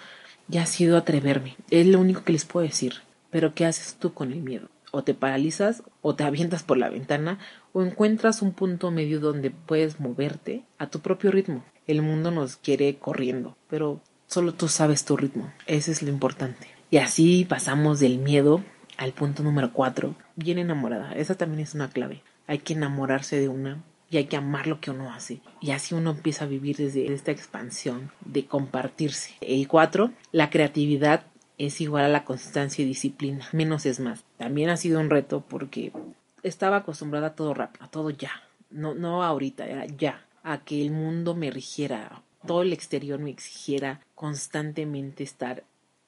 Ya 0.47 0.63
ha 0.63 0.65
sido 0.65 0.95
atreverme, 0.95 1.57
es 1.69 1.85
lo 1.85 1.99
único 1.99 2.23
que 2.23 2.31
les 2.31 2.45
puedo 2.45 2.65
decir. 2.65 2.93
Pero 3.31 3.53
¿qué 3.53 3.65
haces 3.65 3.97
tú 3.99 4.13
con 4.13 4.31
el 4.31 4.39
miedo? 4.39 4.69
O 4.91 5.03
te 5.03 5.13
paralizas, 5.13 5.83
o 6.01 6.15
te 6.15 6.23
avientas 6.23 6.63
por 6.63 6.77
la 6.77 6.87
ventana, 6.87 7.37
o 7.73 7.83
encuentras 7.83 8.41
un 8.41 8.53
punto 8.53 8.91
medio 8.91 9.19
donde 9.19 9.51
puedes 9.51 9.99
moverte 9.99 10.63
a 10.77 10.87
tu 10.87 11.01
propio 11.01 11.29
ritmo. 11.29 11.65
El 11.85 12.01
mundo 12.01 12.31
nos 12.31 12.55
quiere 12.55 12.95
corriendo, 12.95 13.57
pero 13.69 13.99
solo 14.27 14.53
tú 14.53 14.69
sabes 14.69 15.03
tu 15.03 15.17
ritmo. 15.17 15.51
Ese 15.67 15.91
es 15.91 16.01
lo 16.01 16.07
importante. 16.09 16.67
Y 16.91 16.97
así 16.97 17.43
pasamos 17.43 17.99
del 17.99 18.19
miedo 18.19 18.63
al 18.95 19.11
punto 19.11 19.43
número 19.43 19.73
cuatro. 19.73 20.15
Bien 20.37 20.59
enamorada. 20.59 21.11
Esa 21.11 21.35
también 21.35 21.59
es 21.59 21.73
una 21.73 21.89
clave. 21.89 22.21
Hay 22.47 22.59
que 22.59 22.73
enamorarse 22.73 23.39
de 23.39 23.49
una 23.49 23.83
y 24.09 24.17
hay 24.17 24.25
que 24.25 24.37
amar 24.37 24.67
lo 24.67 24.79
que 24.79 24.91
uno 24.91 25.11
hace. 25.11 25.41
Y 25.59 25.71
así 25.71 25.95
uno 25.95 26.11
empieza 26.11 26.45
a 26.45 26.47
vivir 26.47 26.77
desde 26.77 27.11
esta 27.11 27.31
expansión 27.31 28.11
de 28.25 28.45
compartirse. 28.45 29.33
El 29.41 29.67
cuatro, 29.67 30.11
la 30.31 30.49
creatividad 30.49 31.25
es 31.57 31.81
igual 31.81 32.05
a 32.05 32.09
la 32.09 32.23
constancia 32.23 32.83
y 32.83 32.87
disciplina. 32.87 33.47
Menos 33.53 33.85
es 33.85 33.99
más. 33.99 34.23
También 34.37 34.69
ha 34.69 34.77
sido 34.77 34.99
un 34.99 35.09
reto 35.09 35.43
porque 35.47 35.91
estaba 36.43 36.77
acostumbrada 36.77 37.27
a 37.27 37.35
todo 37.35 37.53
rápido, 37.53 37.85
a 37.85 37.89
todo 37.89 38.09
ya. 38.11 38.31
No, 38.69 38.93
no 38.93 39.23
ahorita, 39.23 39.65
era 39.65 39.85
ya. 39.85 40.25
A 40.43 40.59
que 40.59 40.81
el 40.81 40.91
mundo 40.91 41.35
me 41.35 41.49
rigiera, 41.51 42.21
todo 42.45 42.61
el 42.61 42.73
exterior 42.73 43.17
me 43.19 43.31
exigiera 43.31 44.01
constantemente 44.13 45.23
estar 45.23 45.63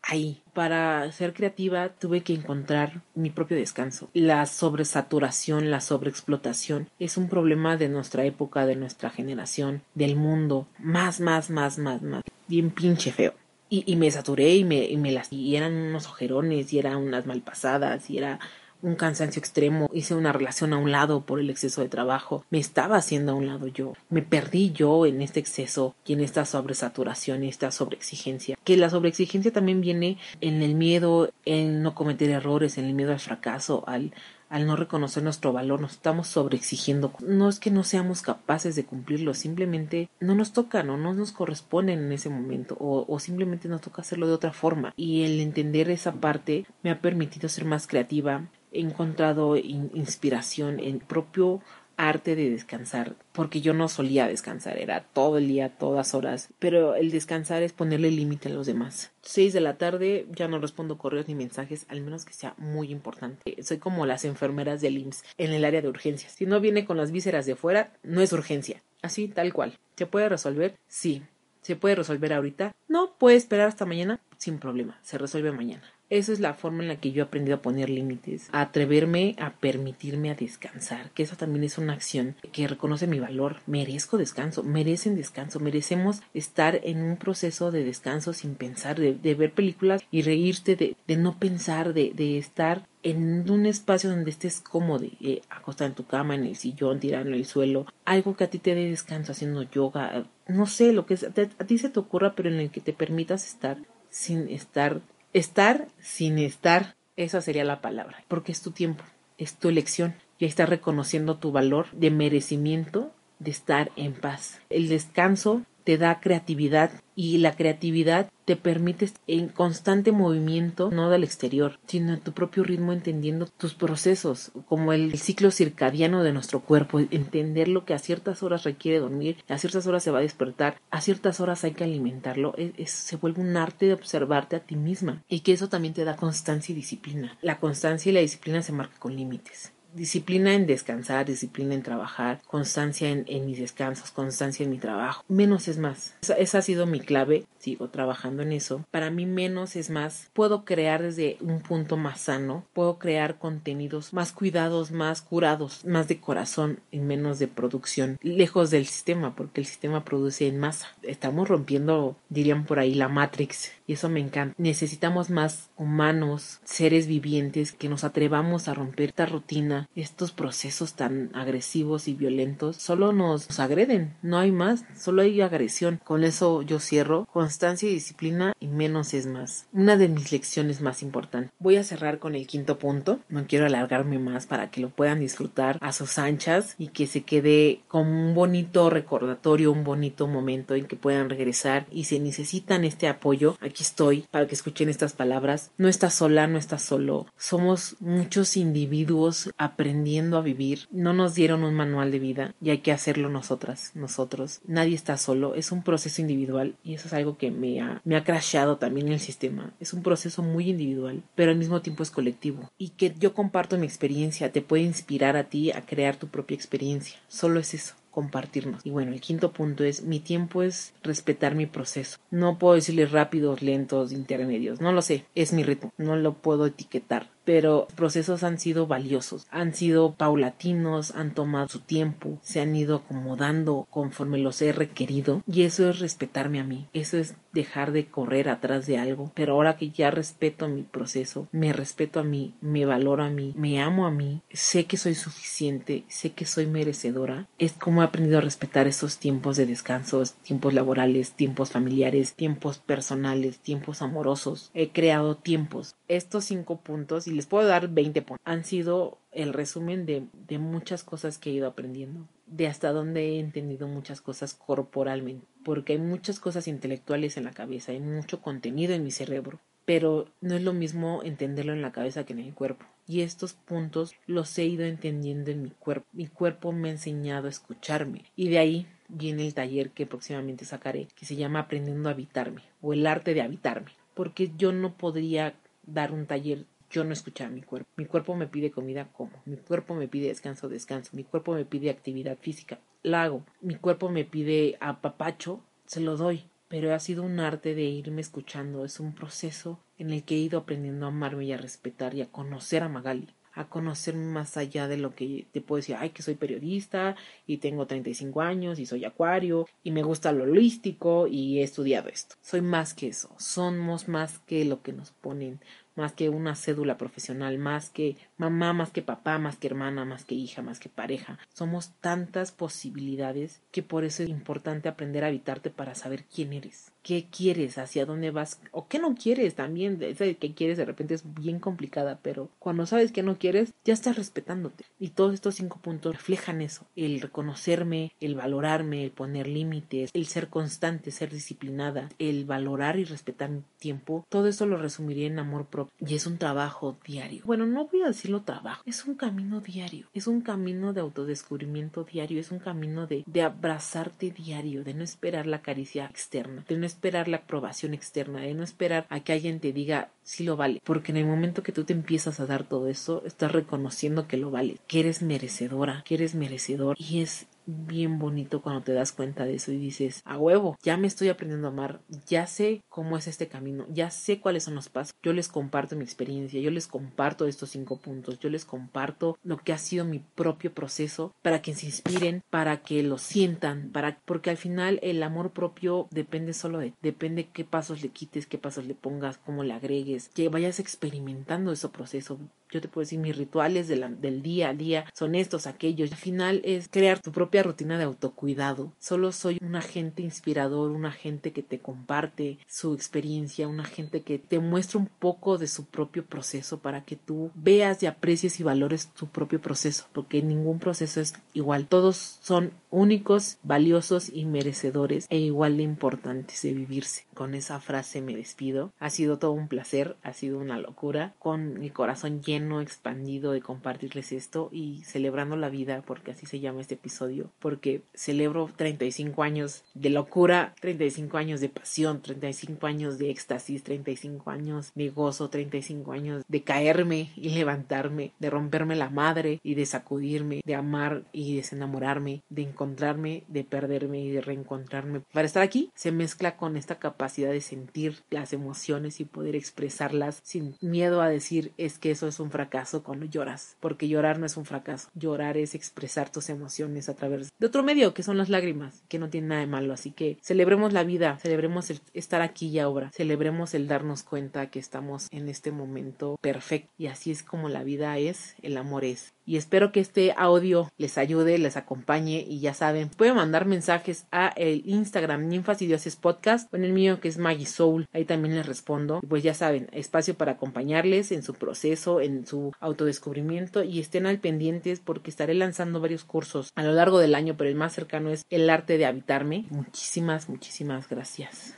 ahí. 0.05 0.41
Para 0.53 1.12
ser 1.12 1.33
creativa 1.33 1.89
tuve 1.89 2.21
que 2.21 2.33
encontrar 2.33 3.01
mi 3.13 3.29
propio 3.29 3.57
descanso. 3.57 4.09
La 4.13 4.45
sobresaturación, 4.45 5.71
la 5.71 5.81
sobreexplotación 5.81 6.89
es 7.00 7.17
un 7.17 7.27
problema 7.27 7.75
de 7.75 7.89
nuestra 7.89 8.24
época, 8.24 8.65
de 8.65 8.75
nuestra 8.75 9.09
generación, 9.09 9.81
del 9.95 10.15
mundo. 10.15 10.67
Más, 10.79 11.19
más, 11.19 11.50
más, 11.50 11.77
más, 11.77 12.01
más. 12.01 12.24
Bien 12.47 12.69
pinche 12.69 13.12
feo. 13.12 13.33
Y, 13.69 13.83
y 13.91 13.95
me 13.95 14.12
saturé 14.12 14.55
y 14.55 14.63
me, 14.63 14.85
y 14.85 14.95
me 14.97 15.12
las... 15.12 15.33
Y 15.33 15.55
eran 15.55 15.74
unos 15.74 16.07
ojerones 16.07 16.71
y 16.71 16.79
eran 16.79 16.97
unas 16.97 17.25
malpasadas 17.25 18.09
y 18.09 18.19
era 18.19 18.39
un 18.82 18.96
cansancio 18.96 19.39
extremo, 19.39 19.89
hice 19.94 20.15
una 20.15 20.32
relación 20.32 20.74
a 20.74 20.77
un 20.77 20.91
lado 20.91 21.25
por 21.25 21.39
el 21.39 21.50
exceso 21.50 21.82
de 21.82 21.89
trabajo, 21.89 22.46
me 22.50 22.60
estaba 22.60 22.98
haciendo 22.98 23.32
a 23.32 23.36
un 23.36 23.48
lado 23.48 23.67
yo, 23.67 23.94
me 24.10 24.22
perdí 24.22 24.72
yo 24.72 25.05
en 25.05 25.22
este 25.22 25.39
exceso 25.39 25.96
y 26.05 26.13
en 26.13 26.22
esta 26.22 26.46
sobresaturación 26.46 27.44
y 27.44 27.50
esta 27.50 27.72
sobreexigencia, 27.72 28.58
que 28.63 28.77
la 28.77 28.89
sobreexigencia 28.89 29.51
también 29.51 29.82
viene 29.82 30.17
en 30.41 30.62
el 30.62 30.75
miedo, 30.75 31.32
en 31.46 31.82
no 31.82 31.96
cometer 31.96 32.29
errores, 32.29 32.77
en 32.77 32.86
el 32.86 32.94
miedo 32.94 33.12
al 33.12 33.20
fracaso, 33.20 33.84
al 33.88 34.13
al 34.50 34.67
no 34.67 34.75
reconocer 34.75 35.24
nuestro 35.24 35.53
valor, 35.53 35.82
nos 35.82 35.94
estamos 35.94 36.27
sobreexigiendo. 36.27 37.13
No 37.20 37.50
es 37.50 37.60
que 37.60 37.72
no 37.72 37.84
seamos 37.84 38.22
capaces 38.22 38.75
de 38.75 38.86
cumplirlo, 38.86 39.34
simplemente 39.34 40.10
no 40.20 40.36
nos 40.36 40.53
toca, 40.53 40.84
no, 40.84 40.98
no 40.98 41.13
nos 41.13 41.32
corresponden 41.32 42.00
en 42.00 42.12
ese 42.12 42.29
momento 42.29 42.77
o, 42.79 43.05
o 43.08 43.20
simplemente 43.20 43.67
nos 43.67 43.82
toca 43.82 44.01
hacerlo 44.01 44.27
de 44.27 44.34
otra 44.34 44.53
forma. 44.53 44.94
Y 44.96 45.24
el 45.24 45.39
entender 45.39 45.89
esa 45.89 46.13
parte 46.13 46.65
me 46.84 46.91
ha 46.91 47.01
permitido 47.01 47.50
ser 47.50 47.65
más 47.65 47.88
creativa, 47.88 48.48
he 48.75 48.82
encontrado 48.82 49.55
inspiración 49.58 50.79
en 50.79 51.00
propio 51.00 51.62
arte 51.98 52.36
de 52.36 52.50
descansar, 52.50 53.15
porque 53.32 53.62
yo 53.62 53.74
no 53.74 53.88
solía 53.88 54.27
descansar, 54.27 54.77
era 54.77 55.03
todo 55.13 55.38
el 55.38 55.48
día, 55.48 55.70
todas 55.70 56.13
horas, 56.13 56.50
pero 56.60 56.96
el 56.96 57.12
descansar 57.12 57.63
es 57.63 57.74
ponerle 57.74 58.12
límite 58.12 58.50
a 58.50 58.53
los 58.53 58.67
demás. 58.67 59.12
Seis 59.22 59.53
de 59.53 59.62
la 59.62 59.77
tarde 59.77 60.27
ya 60.32 60.48
no 60.48 60.60
respondo 60.60 60.98
correos 60.98 61.27
ni 61.27 61.36
mensajes, 61.36 61.86
al 61.89 62.01
menos 62.01 62.25
que 62.25 62.34
sea 62.34 62.53
muy 62.58 62.91
importante. 62.91 63.63
Soy 63.63 63.77
como 63.77 64.05
las 64.05 64.25
enfermeras 64.25 64.82
del 64.82 64.98
IMSS 64.98 65.24
en 65.38 65.51
el 65.51 65.65
área 65.65 65.82
de 65.82 65.89
urgencias. 65.89 66.34
Si 66.34 66.46
no 66.46 66.60
viene 66.60 66.86
con 66.86 66.98
las 66.98 67.12
vísceras 67.12 67.46
de 67.46 67.55
fuera, 67.55 67.94
no 68.03 68.22
es 68.22 68.34
urgencia. 68.34 68.82
Así, 69.01 69.27
tal 69.27 69.53
cual. 69.53 69.77
¿Se 69.96 70.05
puede 70.05 70.29
resolver? 70.29 70.75
Sí. 70.88 71.22
¿Se 71.62 71.75
puede 71.75 71.96
resolver 71.96 72.34
ahorita? 72.34 72.75
No, 72.88 73.15
puede 73.17 73.38
esperar 73.38 73.67
hasta 73.67 73.86
mañana 73.86 74.20
sin 74.38 74.60
problema. 74.60 75.00
Se 75.01 75.17
resuelve 75.17 75.51
mañana. 75.51 75.84
Esa 76.12 76.33
es 76.33 76.39
la 76.39 76.53
forma 76.53 76.83
en 76.83 76.89
la 76.89 76.97
que 76.97 77.12
yo 77.12 77.24
he 77.24 77.25
aprendido 77.25 77.57
a 77.57 77.62
poner 77.62 77.89
límites, 77.89 78.50
a 78.51 78.62
atreverme 78.62 79.35
a 79.39 79.53
permitirme 79.53 80.29
a 80.29 80.35
descansar, 80.35 81.09
que 81.12 81.24
esa 81.24 81.35
también 81.35 81.63
es 81.63 81.79
una 81.79 81.93
acción 81.93 82.35
que 82.51 82.67
reconoce 82.67 83.07
mi 83.07 83.19
valor. 83.19 83.57
Merezco 83.65 84.17
descanso, 84.17 84.62
merecen 84.62 85.15
descanso, 85.15 85.59
merecemos 85.59 86.21
estar 86.35 86.79
en 86.83 87.01
un 87.01 87.17
proceso 87.17 87.71
de 87.71 87.83
descanso 87.83 88.33
sin 88.33 88.53
pensar, 88.53 89.00
de, 89.00 89.35
ver 89.35 89.53
películas 89.53 90.03
y 90.12 90.21
reírte, 90.21 90.75
de, 90.75 91.17
no 91.17 91.39
pensar, 91.39 91.93
de, 91.93 92.38
estar 92.38 92.88
en 93.01 93.50
un 93.50 93.65
espacio 93.65 94.12
donde 94.12 94.29
estés 94.29 94.62
cómodo, 94.62 95.05
eh, 95.21 95.41
acostada 95.50 95.89
en 95.89 95.95
tu 95.95 96.05
cama, 96.05 96.35
en 96.35 96.45
el 96.45 96.55
sillón, 96.55 97.00
tirando 97.00 97.29
en 97.29 97.35
el 97.35 97.45
suelo, 97.45 97.87
algo 98.03 98.35
que 98.35 98.44
a 98.44 98.50
ti 98.50 98.59
te 98.59 98.75
dé 98.75 98.89
descanso, 98.89 99.31
haciendo 99.31 99.63
yoga, 99.63 100.27
no 100.48 100.68
sé, 100.68 100.94
lo 100.94 101.07
que 101.07 101.15
a 101.15 101.65
ti 101.65 101.77
se 101.79 101.89
te 101.89 102.00
ocurra, 102.00 102.35
pero 102.35 102.50
en 102.50 102.59
el 102.59 102.70
que 102.70 102.81
te 102.81 102.94
permitas 102.94 103.46
estar 103.48 103.77
sin 104.09 104.50
estar 104.50 105.01
Estar 105.35 105.89
sin 106.00 106.39
estar, 106.39 106.95
esa 107.17 107.41
sería 107.41 107.65
la 107.65 107.81
palabra, 107.81 108.24
porque 108.29 108.53
es 108.53 108.61
tu 108.61 108.71
tiempo, 108.71 109.03
es 109.37 109.55
tu 109.55 109.67
elección. 109.67 110.15
Ya 110.39 110.48
estás 110.48 110.69
reconociendo 110.69 111.39
tu 111.39 111.51
valor 111.51 111.91
de 111.91 112.09
merecimiento 112.09 113.11
de 113.39 113.51
estar 113.51 113.91
en 113.98 114.13
paz. 114.13 114.61
El 114.69 114.87
descanso 114.87 115.63
te 115.83 115.98
da 115.98 116.21
creatividad 116.21 116.89
y 117.15 117.37
la 117.37 117.55
creatividad 117.55 118.29
te 118.45 118.55
permite 118.55 119.09
en 119.27 119.47
constante 119.49 120.11
movimiento, 120.11 120.91
no 120.91 121.09
del 121.09 121.23
exterior, 121.23 121.79
sino 121.87 122.13
en 122.13 122.19
tu 122.19 122.31
propio 122.31 122.63
ritmo, 122.63 122.93
entendiendo 122.93 123.47
tus 123.47 123.73
procesos, 123.73 124.51
como 124.67 124.93
el 124.93 125.17
ciclo 125.17 125.49
circadiano 125.49 126.23
de 126.23 126.33
nuestro 126.33 126.59
cuerpo, 126.59 126.99
entender 126.99 127.67
lo 127.67 127.85
que 127.85 127.93
a 127.93 127.99
ciertas 127.99 128.43
horas 128.43 128.63
requiere 128.63 128.99
dormir, 128.99 129.37
a 129.47 129.57
ciertas 129.57 129.87
horas 129.87 130.03
se 130.03 130.11
va 130.11 130.19
a 130.19 130.23
despertar, 130.23 130.79
a 130.91 131.01
ciertas 131.01 131.39
horas 131.39 131.63
hay 131.63 131.71
que 131.71 131.83
alimentarlo, 131.83 132.53
se 132.85 133.15
vuelve 133.15 133.41
un 133.41 133.57
arte 133.57 133.87
de 133.87 133.93
observarte 133.93 134.55
a 134.55 134.59
ti 134.59 134.75
misma 134.75 135.23
y 135.27 135.39
que 135.39 135.53
eso 135.53 135.69
también 135.69 135.93
te 135.93 136.05
da 136.05 136.15
constancia 136.15 136.73
y 136.73 136.75
disciplina. 136.75 137.37
La 137.41 137.59
constancia 137.59 138.09
y 138.09 138.13
la 138.13 138.21
disciplina 138.21 138.61
se 138.61 138.71
marcan 138.71 138.99
con 138.99 139.15
límites 139.15 139.75
disciplina 139.96 140.53
en 140.53 140.68
descansar, 140.68 141.25
disciplina 141.25 141.74
en 141.74 141.81
trabajar, 141.81 142.42
constancia 142.48 143.10
en, 143.10 143.46
mis 143.46 143.60
descansos, 143.60 144.12
constancia 144.12 144.64
en 144.64 144.70
mi 144.70 144.77
trabajo. 144.77 145.24
Menos 145.27 145.68
es 145.68 145.77
más. 145.77 146.14
Esa, 146.38 146.58
ha 146.58 146.62
sido 146.62 146.86
mi 146.86 147.00
clave. 147.00 147.46
Sigo 147.60 147.90
trabajando 147.90 148.44
en 148.44 148.51
eso. 148.51 148.86
Para 148.92 149.10
mí 149.10 149.25
menos 149.25 149.75
es 149.75 149.90
más. 149.90 150.29
Puedo 150.34 150.66
crear 150.66 151.01
desde 151.01 151.38
un 151.42 151.62
punto 151.62 151.98
más 151.98 152.22
sano. 152.22 152.66
Puedo 152.74 153.00
crear 153.00 153.40
contenidos 153.40 154.14
más 154.14 154.31
cuidados, 154.31 154.92
más 154.92 155.22
curados, 155.22 155.84
más 155.86 156.08
de 156.08 156.20
corazón 156.20 156.79
y 156.92 157.00
menos 157.00 157.40
de 157.40 157.48
producción. 157.48 158.18
Lejos 158.22 158.70
del 158.72 158.86
sistema, 158.86 159.36
porque 159.36 159.62
el 159.62 159.68
sistema 159.68 160.05
produce 160.05 160.48
en 160.48 160.60
masa. 160.60 160.90
Estamos 161.01 161.48
rompiendo, 161.48 162.18
dirían 162.29 162.66
por 162.66 162.79
ahí, 162.79 162.94
la 162.94 163.08
Matrix. 163.08 163.72
Y 163.88 163.94
eso 163.94 164.10
me 164.10 164.20
encanta. 164.20 164.55
Necesitamos 164.58 165.29
más 165.29 165.70
humanos, 165.77 166.60
seres 166.64 167.08
vivientes, 167.08 167.72
que 167.72 167.90
nos 167.90 168.03
atrevamos 168.03 168.68
a 168.68 168.74
romper 168.74 169.10
esta 169.10 169.25
rutina 169.25 169.84
estos 169.95 170.31
procesos 170.31 170.93
tan 170.93 171.29
agresivos 171.33 172.07
y 172.07 172.13
violentos 172.13 172.77
solo 172.77 173.13
nos, 173.13 173.59
agreden, 173.59 174.13
no 174.21 174.37
hay 174.37 174.51
más, 174.51 174.85
solo 174.98 175.21
hay 175.21 175.41
agresión. 175.41 176.00
Con 176.03 176.24
eso 176.24 176.61
yo 176.61 176.79
cierro, 176.79 177.27
constancia 177.31 177.89
y 177.89 177.93
disciplina 177.93 178.53
y 178.59 178.67
menos 178.67 179.13
es 179.13 179.25
más. 179.25 179.67
Una 179.74 179.98
de 179.98 180.07
mis 180.07 180.31
lecciones 180.31 180.81
más 180.81 181.01
importantes. 181.01 181.51
Voy 181.59 181.77
a 181.77 181.83
cerrar 181.83 182.19
con 182.19 182.35
el 182.35 182.48
quinto 182.48 182.77
punto, 182.77 183.19
no 183.29 183.45
quiero 183.48 183.65
alargarme 183.65 184.19
más 184.19 184.45
para 184.45 184.69
que 184.69 184.81
lo 184.81 184.89
puedan 184.89 185.19
disfrutar 185.19 185.77
a 185.81 185.91
sus 185.91 186.17
anchas 186.17 186.75
y 186.77 186.89
que 186.89 187.07
se 187.07 187.24
quede 187.24 187.81
como 187.87 188.11
un 188.11 188.33
bonito 188.35 188.89
recordatorio, 188.89 189.71
un 189.71 189.83
bonito 189.83 190.27
momento 190.27 190.75
en 190.75 190.85
que 190.85 190.95
puedan 190.95 191.29
regresar 191.29 191.85
y 191.91 192.05
si 192.05 192.19
necesitan 192.19 192.85
este 192.85 193.07
apoyo, 193.07 193.57
aquí 193.61 193.83
estoy 193.83 194.25
para 194.31 194.48
que 194.48 194.55
escuchen 194.55 194.89
estas 194.89 195.13
palabras. 195.13 195.71
No 195.77 195.87
estás 195.87 196.13
sola, 196.13 196.48
no 196.48 196.57
estás 196.57 196.81
solo. 196.81 197.27
Somos 197.37 197.95
muchos 198.00 198.57
individuos 198.57 199.50
aprendiendo 199.75 200.38
a 200.38 200.42
vivir. 200.42 200.88
No 200.90 201.14
nos 201.14 201.35
dieron 201.35 201.64
un 201.64 201.74
manual 201.74 202.11
de 202.11 202.20
vida 202.20 202.55
y 202.61 202.70
hay 202.70 202.77
que 202.79 202.94
hacerlo 202.94 203.29
nosotras, 203.29 203.92
nosotros. 203.94 204.61
Nadie 204.66 204.96
está 204.96 205.18
solo, 205.18 205.53
es 205.53 205.72
un 205.72 205.83
proceso 205.83 206.22
individual 206.22 206.75
y 206.83 206.94
eso 206.94 207.07
es 207.07 207.14
algo 207.14 207.38
que 207.38 207.51
me 207.51 207.81
ha, 207.81 208.01
me 208.05 208.16
ha 208.16 208.24
crashado 208.24 208.77
también 208.77 209.09
el 209.09 209.20
sistema. 209.20 209.74
Es 209.81 209.94
un 209.94 210.01
proceso 210.01 210.42
muy 210.44 210.70
individual, 210.70 211.24
pero 211.35 211.51
al 211.51 211.57
mismo 211.57 211.81
tiempo 211.81 212.03
es 212.03 212.11
colectivo. 212.11 212.72
Y 212.77 212.90
que 212.90 213.14
yo 213.20 213.33
comparto 213.33 213.77
mi 213.77 213.85
experiencia 213.85 214.51
te 214.51 214.61
puede 214.61 214.83
inspirar 214.83 215.35
a 215.35 215.46
ti 215.46 215.72
a 215.72 215.81
crear 215.81 216.16
tu 216.16 216.27
propia 216.27 216.55
experiencia. 216.55 217.20
Solo 217.27 217.59
es 217.59 217.74
eso 217.74 217.96
compartirnos. 218.16 218.85
Y 218.85 218.92
bueno, 218.92 219.11
el 219.11 219.20
quinto 219.20 219.51
punto 219.51 219.83
es 219.83 220.03
mi 220.03 220.22
tiempo 220.22 220.64
es 220.64 220.94
respetar 221.03 221.53
mi 221.53 221.66
proceso. 221.66 222.18
No 222.31 222.57
puedo 222.57 222.75
decirle 222.75 223.05
rápidos, 223.07 223.61
lentos, 223.61 224.14
intermedios, 224.14 224.79
no 224.79 224.94
lo 224.94 225.01
sé, 225.01 225.25
es 225.35 225.51
mi 225.51 225.64
ritmo, 225.64 225.92
no 225.98 226.16
lo 226.16 226.33
puedo 226.33 226.66
etiquetar 226.66 227.34
pero 227.46 227.88
procesos 227.96 228.44
han 228.44 228.60
sido 228.60 228.88
valiosos, 228.88 229.48
han 229.51 229.74
sido 229.74 230.14
paulatinos, 230.14 231.12
han 231.12 231.34
tomado 231.34 231.68
su 231.70 231.79
tiempo, 231.79 232.40
se 232.42 232.62
han 232.62 232.75
ido 232.75 232.98
acomodando 232.98 233.88
conforme 233.90 234.38
los 234.38 234.62
he 234.62 234.72
requerido 234.72 235.44
y 235.48 235.64
eso 235.64 235.90
es 235.90 236.00
respetarme 236.00 236.60
a 236.60 236.64
mí, 236.64 236.88
eso 236.94 237.18
es 237.18 237.36
dejar 237.53 237.94
de 237.94 238.08
correr 238.08 238.50
atrás 238.50 238.86
de 238.86 238.98
algo, 238.98 239.31
pero 239.34 239.53
ahora 239.53 239.77
que 239.77 239.90
ya 239.90 240.12
respeto 240.12 240.68
mi 240.68 240.84
proceso, 240.84 241.48
me 241.53 241.72
respeto 241.72 242.20
a 242.20 242.24
mí, 242.24 242.53
me 242.60 242.86
valoro 242.86 243.24
a 243.24 243.29
mí, 243.29 243.53
me 243.55 243.81
amo 243.81 244.05
a 244.05 244.12
mí, 244.12 244.42
sé 244.51 244.86
que 244.86 244.98
soy 244.98 245.16
suficiente, 245.16 246.03
sé 246.10 246.34
que 246.34 246.46
soy 246.46 246.66
merecedora, 246.66 247.48
es 247.58 247.72
como 247.74 248.01
he 248.01 248.05
aprendido 248.05 248.40
a 248.40 248.42
respetar 248.42 248.88
esos 248.88 249.20
tiempos 249.20 249.55
de 249.55 249.66
descanso, 249.66 250.22
tiempos 250.44 250.74
laborales, 250.74 251.31
tiempos 251.31 251.72
familiares, 251.72 252.34
tiempos 252.34 252.79
personales, 252.79 253.60
tiempos 253.60 254.01
amorosos. 254.01 254.72
He 254.74 254.90
creado 254.90 255.36
tiempos. 255.36 255.96
Estos 256.08 256.46
cinco 256.46 256.77
puntos, 256.81 257.27
y 257.27 257.31
les 257.35 257.45
puedo 257.45 257.67
dar 257.67 257.89
20 257.89 258.21
puntos, 258.21 258.41
han 258.45 258.63
sido 258.63 259.17
el 259.31 259.53
resumen 259.53 260.05
de, 260.05 260.24
de 260.48 260.57
muchas 260.57 261.03
cosas 261.03 261.37
que 261.37 261.50
he 261.50 261.53
ido 261.53 261.67
aprendiendo 261.67 262.27
de 262.48 262.67
hasta 262.67 262.91
dónde 262.91 263.29
he 263.29 263.39
entendido 263.39 263.87
muchas 263.87 264.21
cosas 264.21 264.53
corporalmente, 264.53 265.45
porque 265.63 265.93
hay 265.93 266.00
muchas 266.00 266.39
cosas 266.39 266.67
intelectuales 266.67 267.37
en 267.37 267.45
la 267.45 267.51
cabeza, 267.51 267.91
hay 267.91 268.00
mucho 268.00 268.41
contenido 268.41 268.93
en 268.93 269.03
mi 269.03 269.11
cerebro, 269.11 269.59
pero 269.85 270.27
no 270.41 270.55
es 270.55 270.63
lo 270.63 270.74
mismo 270.74 271.21
entenderlo 271.24 271.74
en 271.74 271.81
la 271.81 271.91
cabeza 271.91 272.25
que 272.25 272.33
en 272.33 272.39
el 272.39 272.53
cuerpo. 272.53 272.85
Y 273.07 273.21
estos 273.21 273.53
puntos 273.53 274.13
los 274.25 274.57
he 274.57 274.65
ido 274.65 274.83
entendiendo 274.83 275.51
en 275.51 275.61
mi 275.61 275.69
cuerpo. 275.69 276.07
Mi 276.11 276.25
cuerpo 276.25 276.71
me 276.71 276.89
ha 276.89 276.93
enseñado 276.93 277.45
a 277.45 277.51
escucharme. 277.51 278.24
Y 278.35 278.50
de 278.50 278.57
ahí 278.57 278.87
viene 279.09 279.45
el 279.45 279.53
taller 279.53 279.91
que 279.91 280.07
próximamente 280.07 280.65
sacaré, 280.65 281.07
que 281.15 281.27
se 281.27 281.35
llama 281.35 281.59
Aprendiendo 281.59 282.09
a 282.09 282.13
habitarme 282.13 282.63
o 282.81 282.93
el 282.93 283.05
arte 283.05 283.35
de 283.35 283.43
habitarme. 283.43 283.91
Porque 284.15 284.51
yo 284.57 284.71
no 284.71 284.93
podría 284.93 285.53
dar 285.85 286.11
un 286.11 286.25
taller 286.25 286.65
yo 286.89 287.03
no 287.03 287.13
escuchaba 287.13 287.50
mi 287.50 287.61
cuerpo. 287.61 287.89
Mi 287.95 288.05
cuerpo 288.05 288.35
me 288.35 288.48
pide 288.48 288.71
comida, 288.71 289.09
como. 289.11 289.31
Mi 289.45 289.57
cuerpo 289.57 289.95
me 289.95 290.07
pide 290.07 290.27
descanso, 290.27 290.69
descanso. 290.69 291.11
Mi 291.13 291.24
cuerpo 291.24 291.53
me 291.53 291.65
pide 291.65 291.89
actividad 291.89 292.37
física, 292.37 292.79
la 293.03 293.24
hago. 293.24 293.43
Mi 293.61 293.75
cuerpo 293.75 294.09
me 294.09 294.25
pide 294.25 294.77
apapacho, 294.79 295.61
se 295.85 296.01
lo 296.01 296.17
doy. 296.17 296.45
Pero 296.67 296.93
ha 296.93 297.00
sido 297.00 297.24
un 297.24 297.39
arte 297.39 297.75
de 297.75 297.83
irme 297.83 298.21
escuchando. 298.21 298.85
Es 298.85 299.00
un 299.00 299.13
proceso 299.13 299.79
en 299.98 300.11
el 300.11 300.24
que 300.24 300.35
he 300.35 300.39
ido 300.39 300.59
aprendiendo 300.59 301.05
a 301.05 301.09
amarme 301.09 301.45
y 301.45 301.53
a 301.53 301.57
respetar 301.57 302.15
y 302.15 302.21
a 302.21 302.31
conocer 302.31 302.83
a 302.83 302.89
Magali 302.89 303.33
a 303.55 303.69
conocerme 303.69 304.25
más 304.25 304.57
allá 304.57 304.87
de 304.87 304.98
lo 304.98 305.15
que 305.15 305.48
te 305.51 305.61
puedo 305.61 305.77
decir, 305.77 305.95
ay, 305.98 306.09
que 306.09 306.21
soy 306.21 306.35
periodista 306.35 307.15
y 307.48 307.57
tengo 307.57 307.87
35 307.87 308.41
años 308.41 308.79
y 308.79 308.85
soy 308.85 309.05
acuario 309.05 309.67
y 309.81 309.91
me 309.91 310.03
gusta 310.03 310.33
lo 310.33 310.43
holístico 310.43 311.27
y 311.27 311.59
he 311.59 311.63
estudiado 311.63 312.09
esto. 312.09 312.35
Soy 312.41 312.61
más 312.61 312.93
que 312.93 313.07
eso, 313.07 313.33
somos 313.37 314.07
más 314.07 314.39
que 314.39 314.65
lo 314.65 314.81
que 314.81 314.93
nos 314.93 315.11
ponen 315.11 315.61
más 315.96 316.14
que 316.14 316.29
una 316.29 316.55
cédula 316.55 316.98
profesional, 316.98 317.58
más 317.58 317.90
que 317.90 318.18
mamá, 318.38 318.74
más 318.74 318.92
que 318.92 319.01
papá, 319.01 319.38
más 319.38 319.58
que 319.58 319.68
hermana, 319.68 320.05
más 320.05 320.25
que 320.25 320.36
hija, 320.36 320.62
más 320.62 320.79
que 320.79 320.90
pareja. 320.90 321.40
Somos 321.53 321.92
tantas 322.01 322.51
posibilidades 322.51 323.62
que 323.72 323.84
por 323.84 324.03
eso 324.03 324.24
es 324.24 324.29
importante 324.29 324.90
aprender 324.90 325.24
a 325.24 325.27
habitarte 325.27 325.70
para 325.70 325.96
saber 325.96 326.25
quién 326.25 326.53
eres, 326.53 326.92
qué 327.01 327.27
quieres, 327.29 327.77
hacia 327.77 328.05
dónde 328.05 328.31
vas 328.31 328.60
o 328.72 328.88
qué 328.88 329.00
no 329.00 329.16
quieres 329.16 329.55
también. 329.55 330.01
Esa 330.01 330.25
que 330.34 330.53
quieres 330.53 330.77
de 330.77 330.86
repente 330.86 331.14
es 331.14 331.24
bien 331.34 331.60
complicada, 331.60 332.20
pero 332.22 332.50
cuando 332.60 332.86
sabes 332.86 333.12
que 333.12 333.24
no 333.24 333.38
quieres, 333.38 333.74
ya 333.84 333.94
estás 333.94 334.18
respetándote. 334.18 334.86
Y 335.00 335.10
todos 335.10 335.34
estos 335.34 335.55
cinco 335.55 335.79
puntos 335.79 336.16
reflejan 336.16 336.62
eso, 336.62 336.86
el 336.96 337.22
reconocerme, 337.22 338.12
el 338.20 338.36
valorarme, 338.36 339.03
el 339.03 339.12
poner 339.12 339.48
límites, 339.48 340.10
el 340.14 340.27
ser 340.27 340.50
constante, 340.50 341.12
ser 341.12 341.31
disciplinada, 341.31 342.10
el 342.20 342.46
valorar 342.46 343.00
y 343.00 343.05
respetar 343.05 343.50
mi 343.50 343.62
tiempo. 343.79 344.25
Todo 344.29 344.48
eso 344.48 344.66
lo 344.66 344.77
resumiría 344.77 345.27
en 345.27 345.40
amor 345.40 345.66
propio 345.66 345.84
y 346.00 346.15
es 346.15 346.27
un 346.27 346.37
trabajo 346.37 346.98
diario. 347.05 347.43
Bueno, 347.45 347.65
no 347.65 347.87
voy 347.87 348.01
a 348.01 348.07
decirlo 348.07 348.41
trabajo, 348.41 348.83
es 348.85 349.05
un 349.05 349.15
camino 349.15 349.61
diario, 349.61 350.07
es 350.13 350.27
un 350.27 350.41
camino 350.41 350.93
de 350.93 351.01
autodescubrimiento 351.01 352.03
diario, 352.03 352.39
es 352.39 352.51
un 352.51 352.59
camino 352.59 353.07
de, 353.07 353.24
de 353.25 353.41
abrazarte 353.41 354.31
diario, 354.31 354.83
de 354.83 354.93
no 354.93 355.03
esperar 355.03 355.48
la 355.48 355.61
caricia 355.61 356.05
externa, 356.05 356.65
de 356.67 356.77
no 356.77 356.85
esperar 356.85 357.27
la 357.27 357.37
aprobación 357.37 357.93
externa, 357.93 358.41
de 358.41 358.53
no 358.53 358.63
esperar 358.63 359.05
a 359.09 359.19
que 359.19 359.33
alguien 359.33 359.59
te 359.59 359.74
diga 359.74 360.09
si 360.24 360.43
lo 360.43 360.57
vale, 360.57 360.81
porque 360.83 361.11
en 361.11 361.17
el 361.17 361.25
momento 361.25 361.63
que 361.63 361.71
tú 361.71 361.83
te 361.83 361.93
empiezas 361.93 362.39
a 362.39 362.45
dar 362.45 362.63
todo 362.63 362.87
eso, 362.87 363.24
estás 363.25 363.51
reconociendo 363.51 364.27
que 364.27 364.37
lo 364.37 364.51
vale, 364.51 364.77
que 364.87 365.01
eres 365.01 365.21
merecedora, 365.21 366.03
que 366.05 366.15
eres 366.15 366.35
merecedor 366.35 366.95
y 367.00 367.21
es 367.21 367.48
bien 367.65 368.19
bonito 368.19 368.61
cuando 368.61 368.81
te 368.81 368.93
das 368.93 369.11
cuenta 369.11 369.45
de 369.45 369.55
eso 369.55 369.71
y 369.71 369.77
dices, 369.77 370.21
a 370.25 370.37
huevo, 370.37 370.77
ya 370.83 370.97
me 370.97 371.07
estoy 371.07 371.29
aprendiendo 371.29 371.67
a 371.67 371.71
amar, 371.71 372.01
ya 372.27 372.47
sé 372.47 372.81
cómo 372.89 373.17
es 373.17 373.27
este 373.27 373.47
camino, 373.47 373.85
ya 373.89 374.11
sé 374.11 374.39
cuáles 374.39 374.63
son 374.63 374.75
los 374.75 374.89
pasos, 374.89 375.15
yo 375.23 375.33
les 375.33 375.47
comparto 375.47 375.95
mi 375.95 376.03
experiencia, 376.03 376.59
yo 376.59 376.71
les 376.71 376.87
comparto 376.87 377.47
estos 377.47 377.69
cinco 377.69 377.97
puntos, 377.97 378.39
yo 378.39 378.49
les 378.49 378.65
comparto 378.65 379.37
lo 379.43 379.57
que 379.57 379.73
ha 379.73 379.77
sido 379.77 380.05
mi 380.05 380.19
propio 380.19 380.73
proceso 380.73 381.33
para 381.41 381.61
que 381.61 381.73
se 381.73 381.87
inspiren, 381.87 382.41
para 382.49 382.81
que 382.81 383.03
lo 383.03 383.17
sientan, 383.17 383.89
para 383.91 384.19
porque 384.25 384.49
al 384.49 384.57
final 384.57 384.99
el 385.01 385.21
amor 385.23 385.51
propio 385.51 386.07
depende 386.11 386.53
solo 386.53 386.79
de, 386.79 386.93
depende 387.01 387.49
qué 387.51 387.63
pasos 387.65 388.01
le 388.01 388.09
quites, 388.09 388.47
qué 388.47 388.57
pasos 388.57 388.85
le 388.85 388.95
pongas, 388.95 389.37
cómo 389.37 389.63
le 389.63 389.73
agregues, 389.73 390.29
que 390.29 390.49
vayas 390.49 390.79
experimentando 390.79 391.71
ese 391.71 391.89
proceso, 391.89 392.39
yo 392.71 392.81
te 392.81 392.87
puedo 392.87 393.03
decir, 393.03 393.19
mis 393.19 393.37
rituales 393.37 393.87
del 393.87 394.41
día 394.41 394.69
a 394.69 394.73
día 394.73 395.05
son 395.13 395.35
estos, 395.35 395.67
aquellos. 395.67 396.11
Al 396.11 396.17
final 396.17 396.61
es 396.65 396.89
crear 396.89 397.19
tu 397.19 397.31
propia 397.31 397.54
rutina 397.63 397.98
de 397.98 398.03
autocuidado. 398.03 398.91
Solo 399.00 399.31
soy 399.31 399.57
un 399.61 399.75
agente 399.75 400.22
inspirador, 400.22 400.91
un 400.91 401.05
agente 401.05 401.51
que 401.51 401.63
te 401.63 401.79
comparte 401.79 402.57
su 402.68 402.94
experiencia, 402.94 403.68
un 403.68 403.79
agente 403.79 404.22
que 404.22 404.39
te 404.39 404.59
muestra 404.59 405.00
un 405.00 405.07
poco 405.07 405.57
de 405.57 405.68
su 405.68 405.85
propio 405.85 406.25
proceso 406.25 406.79
para 406.79 407.03
que 407.03 407.15
tú 407.15 407.51
veas 407.55 408.01
y 408.03 408.07
aprecies 408.07 408.59
y 408.59 408.63
valores 408.63 409.07
tu 409.07 409.27
propio 409.27 409.61
proceso, 409.61 410.05
porque 410.13 410.41
ningún 410.41 410.79
proceso 410.79 411.22
es 411.22 411.33
igual. 411.53 411.87
Todos 411.87 412.39
son 412.41 412.72
únicos, 412.89 413.57
valiosos 413.63 414.29
y 414.31 414.46
merecedores 414.46 415.25
e 415.29 415.37
igual 415.37 415.77
de 415.77 415.83
importantes 415.83 416.61
de 416.61 416.74
vivirse. 416.74 417.25
Con 417.33 417.53
esa 417.53 417.79
frase 417.79 418.22
me 418.22 418.35
despido. 418.35 418.91
Ha 419.00 419.09
sido 419.09 419.37
todo 419.37 419.51
un 419.51 419.68
placer, 419.68 420.15
ha 420.24 420.33
sido 420.33 420.59
una 420.59 420.77
locura, 420.79 421.33
con 421.39 421.79
mi 421.79 421.89
corazón 421.89 422.41
lleno, 422.41 422.81
expandido 422.81 423.51
de 423.51 423.61
compartirles 423.61 424.31
esto 424.31 424.70
y 424.72 425.03
celebrando 425.03 425.55
la 425.55 425.70
vida, 425.70 426.03
porque 426.05 426.31
así 426.31 426.46
se 426.46 426.59
llama 426.59 426.81
este 426.81 426.96
episodio, 426.96 427.45
porque 427.60 428.01
celebro 428.14 428.70
35 428.75 429.44
años 429.44 429.84
de 429.94 430.10
locura, 430.10 430.74
35 430.81 431.38
años 431.38 431.62
de 431.62 431.70
pasión, 431.70 432.22
35 432.22 432.88
años 432.88 433.18
de 433.18 433.29
éxtasis, 433.29 433.84
35 433.84 434.50
años 434.50 434.92
de 434.96 435.10
gozo, 435.10 435.50
35 435.50 436.12
años 436.12 436.44
de 436.48 436.64
caerme 436.64 437.31
y 437.36 437.50
levantarme, 437.50 438.34
de 438.40 438.50
romperme 438.50 438.96
la 438.96 439.10
madre 439.10 439.60
y 439.64 439.75
de 439.75 439.86
sacudirme, 439.86 440.62
de 440.66 440.75
amar 440.75 441.24
y 441.31 441.55
desenamorarme, 441.55 442.44
de 442.50 442.62
encontrarme, 442.64 443.44
de 443.48 443.64
perderme 443.64 444.22
y 444.22 444.29
de 444.29 444.42
reencontrarme. 444.42 445.22
Para 445.34 445.48
estar 445.48 445.64
aquí 445.64 445.92
se 445.96 446.12
mezcla 446.12 446.58
con 446.58 446.77
esta 446.77 447.00
capacidad 447.00 447.51
de 447.51 447.62
sentir 447.62 448.24
las 448.29 448.53
emociones 448.53 449.20
y 449.20 449.25
poder 449.25 449.55
expresarlas 449.55 450.40
sin 450.44 450.75
miedo 450.81 451.22
a 451.22 451.29
decir 451.29 451.74
es 451.77 451.98
que 452.00 452.12
eso 452.12 452.27
es 452.27 452.40
un 452.40 452.51
fracaso 452.51 453.03
cuando 453.03 453.25
lloras, 453.25 453.77
porque 453.79 454.08
llorar 454.08 454.40
no 454.40 454.46
es 454.46 454.58
un 454.58 454.66
fracaso, 454.66 455.10
llorar 455.14 455.58
es 455.58 455.75
expresar 455.75 456.31
tus 456.31 456.50
emociones 456.50 457.10
a 457.10 457.16
través 457.16 457.34
de 457.37 457.67
otro 457.67 457.83
medio 457.83 458.13
que 458.13 458.24
son 458.24 458.37
las 458.37 458.50
lágrimas, 458.50 459.03
que 459.07 459.19
no 459.19 459.29
tiene 459.29 459.48
nada 459.48 459.61
de 459.61 459.67
malo, 459.67 459.93
así 459.93 460.11
que 460.11 460.37
celebremos 460.41 460.93
la 460.93 461.03
vida, 461.03 461.37
celebremos 461.39 461.89
el 461.89 462.00
estar 462.13 462.41
aquí 462.41 462.67
y 462.67 462.79
ahora, 462.79 463.11
celebremos 463.11 463.74
el 463.74 463.87
darnos 463.87 464.24
cuenta 464.24 464.69
que 464.69 464.79
estamos 464.79 465.27
en 465.31 465.50
este 465.50 465.71
momento 465.71 466.37
perfecto. 466.41 466.91
Y 466.98 467.07
así 467.07 467.31
es 467.31 467.43
como 467.43 467.69
la 467.69 467.83
vida 467.83 468.17
es, 468.17 468.55
el 468.61 468.77
amor 468.77 469.05
es 469.05 469.34
y 469.46 469.58
espero 469.58 469.92
que 469.92 470.00
este 470.00 470.34
audio 470.38 470.92
les 470.98 471.18
ayude, 471.18 471.58
les 471.58 471.77
acompañe 471.77 472.46
y 472.48 472.60
ya 472.60 472.74
saben, 472.74 473.10
pueden 473.10 473.36
mandar 473.36 473.66
mensajes 473.66 474.25
a 474.31 474.48
el 474.50 474.84
Instagram 474.86 475.48
Ninfas 475.48 475.79
Dioses 475.79 476.16
Podcast 476.16 476.74
o 476.74 476.77
en 476.77 476.84
el 476.84 476.94
mío 476.94 477.20
que 477.20 477.27
es 477.27 477.38
Maggie 477.38 477.66
Soul, 477.66 478.08
ahí 478.14 478.25
también 478.25 478.55
les 478.55 478.66
respondo. 478.66 479.22
pues 479.27 479.44
ya 479.44 479.53
saben, 479.53 479.88
espacio 479.92 480.36
para 480.36 480.53
acompañarles 480.53 481.31
en 481.31 481.44
su 481.44 481.53
proceso, 481.53 482.22
en 482.22 482.46
su 482.46 482.72
autodescubrimiento 482.79 483.84
y 483.84 484.00
estén 484.00 484.25
al 484.25 484.40
pendientes 484.40 485.00
porque 485.00 485.29
estaré 485.29 485.53
lanzando 485.53 486.00
varios 486.00 486.24
cursos 486.24 486.72
a 486.75 486.84
lo 486.84 486.92
largo 486.92 487.20
del 487.20 487.36
año, 487.36 487.55
pero 487.58 487.70
el 487.70 487.75
más 487.75 487.94
cercano 487.94 488.29
es 488.29 488.46
el 488.50 488.70
arte 488.70 488.98
de 488.98 489.05
habitarme. 489.05 489.66
Muchísimas, 489.70 490.50
muchísimas 490.50 491.10
gracias. 491.10 491.74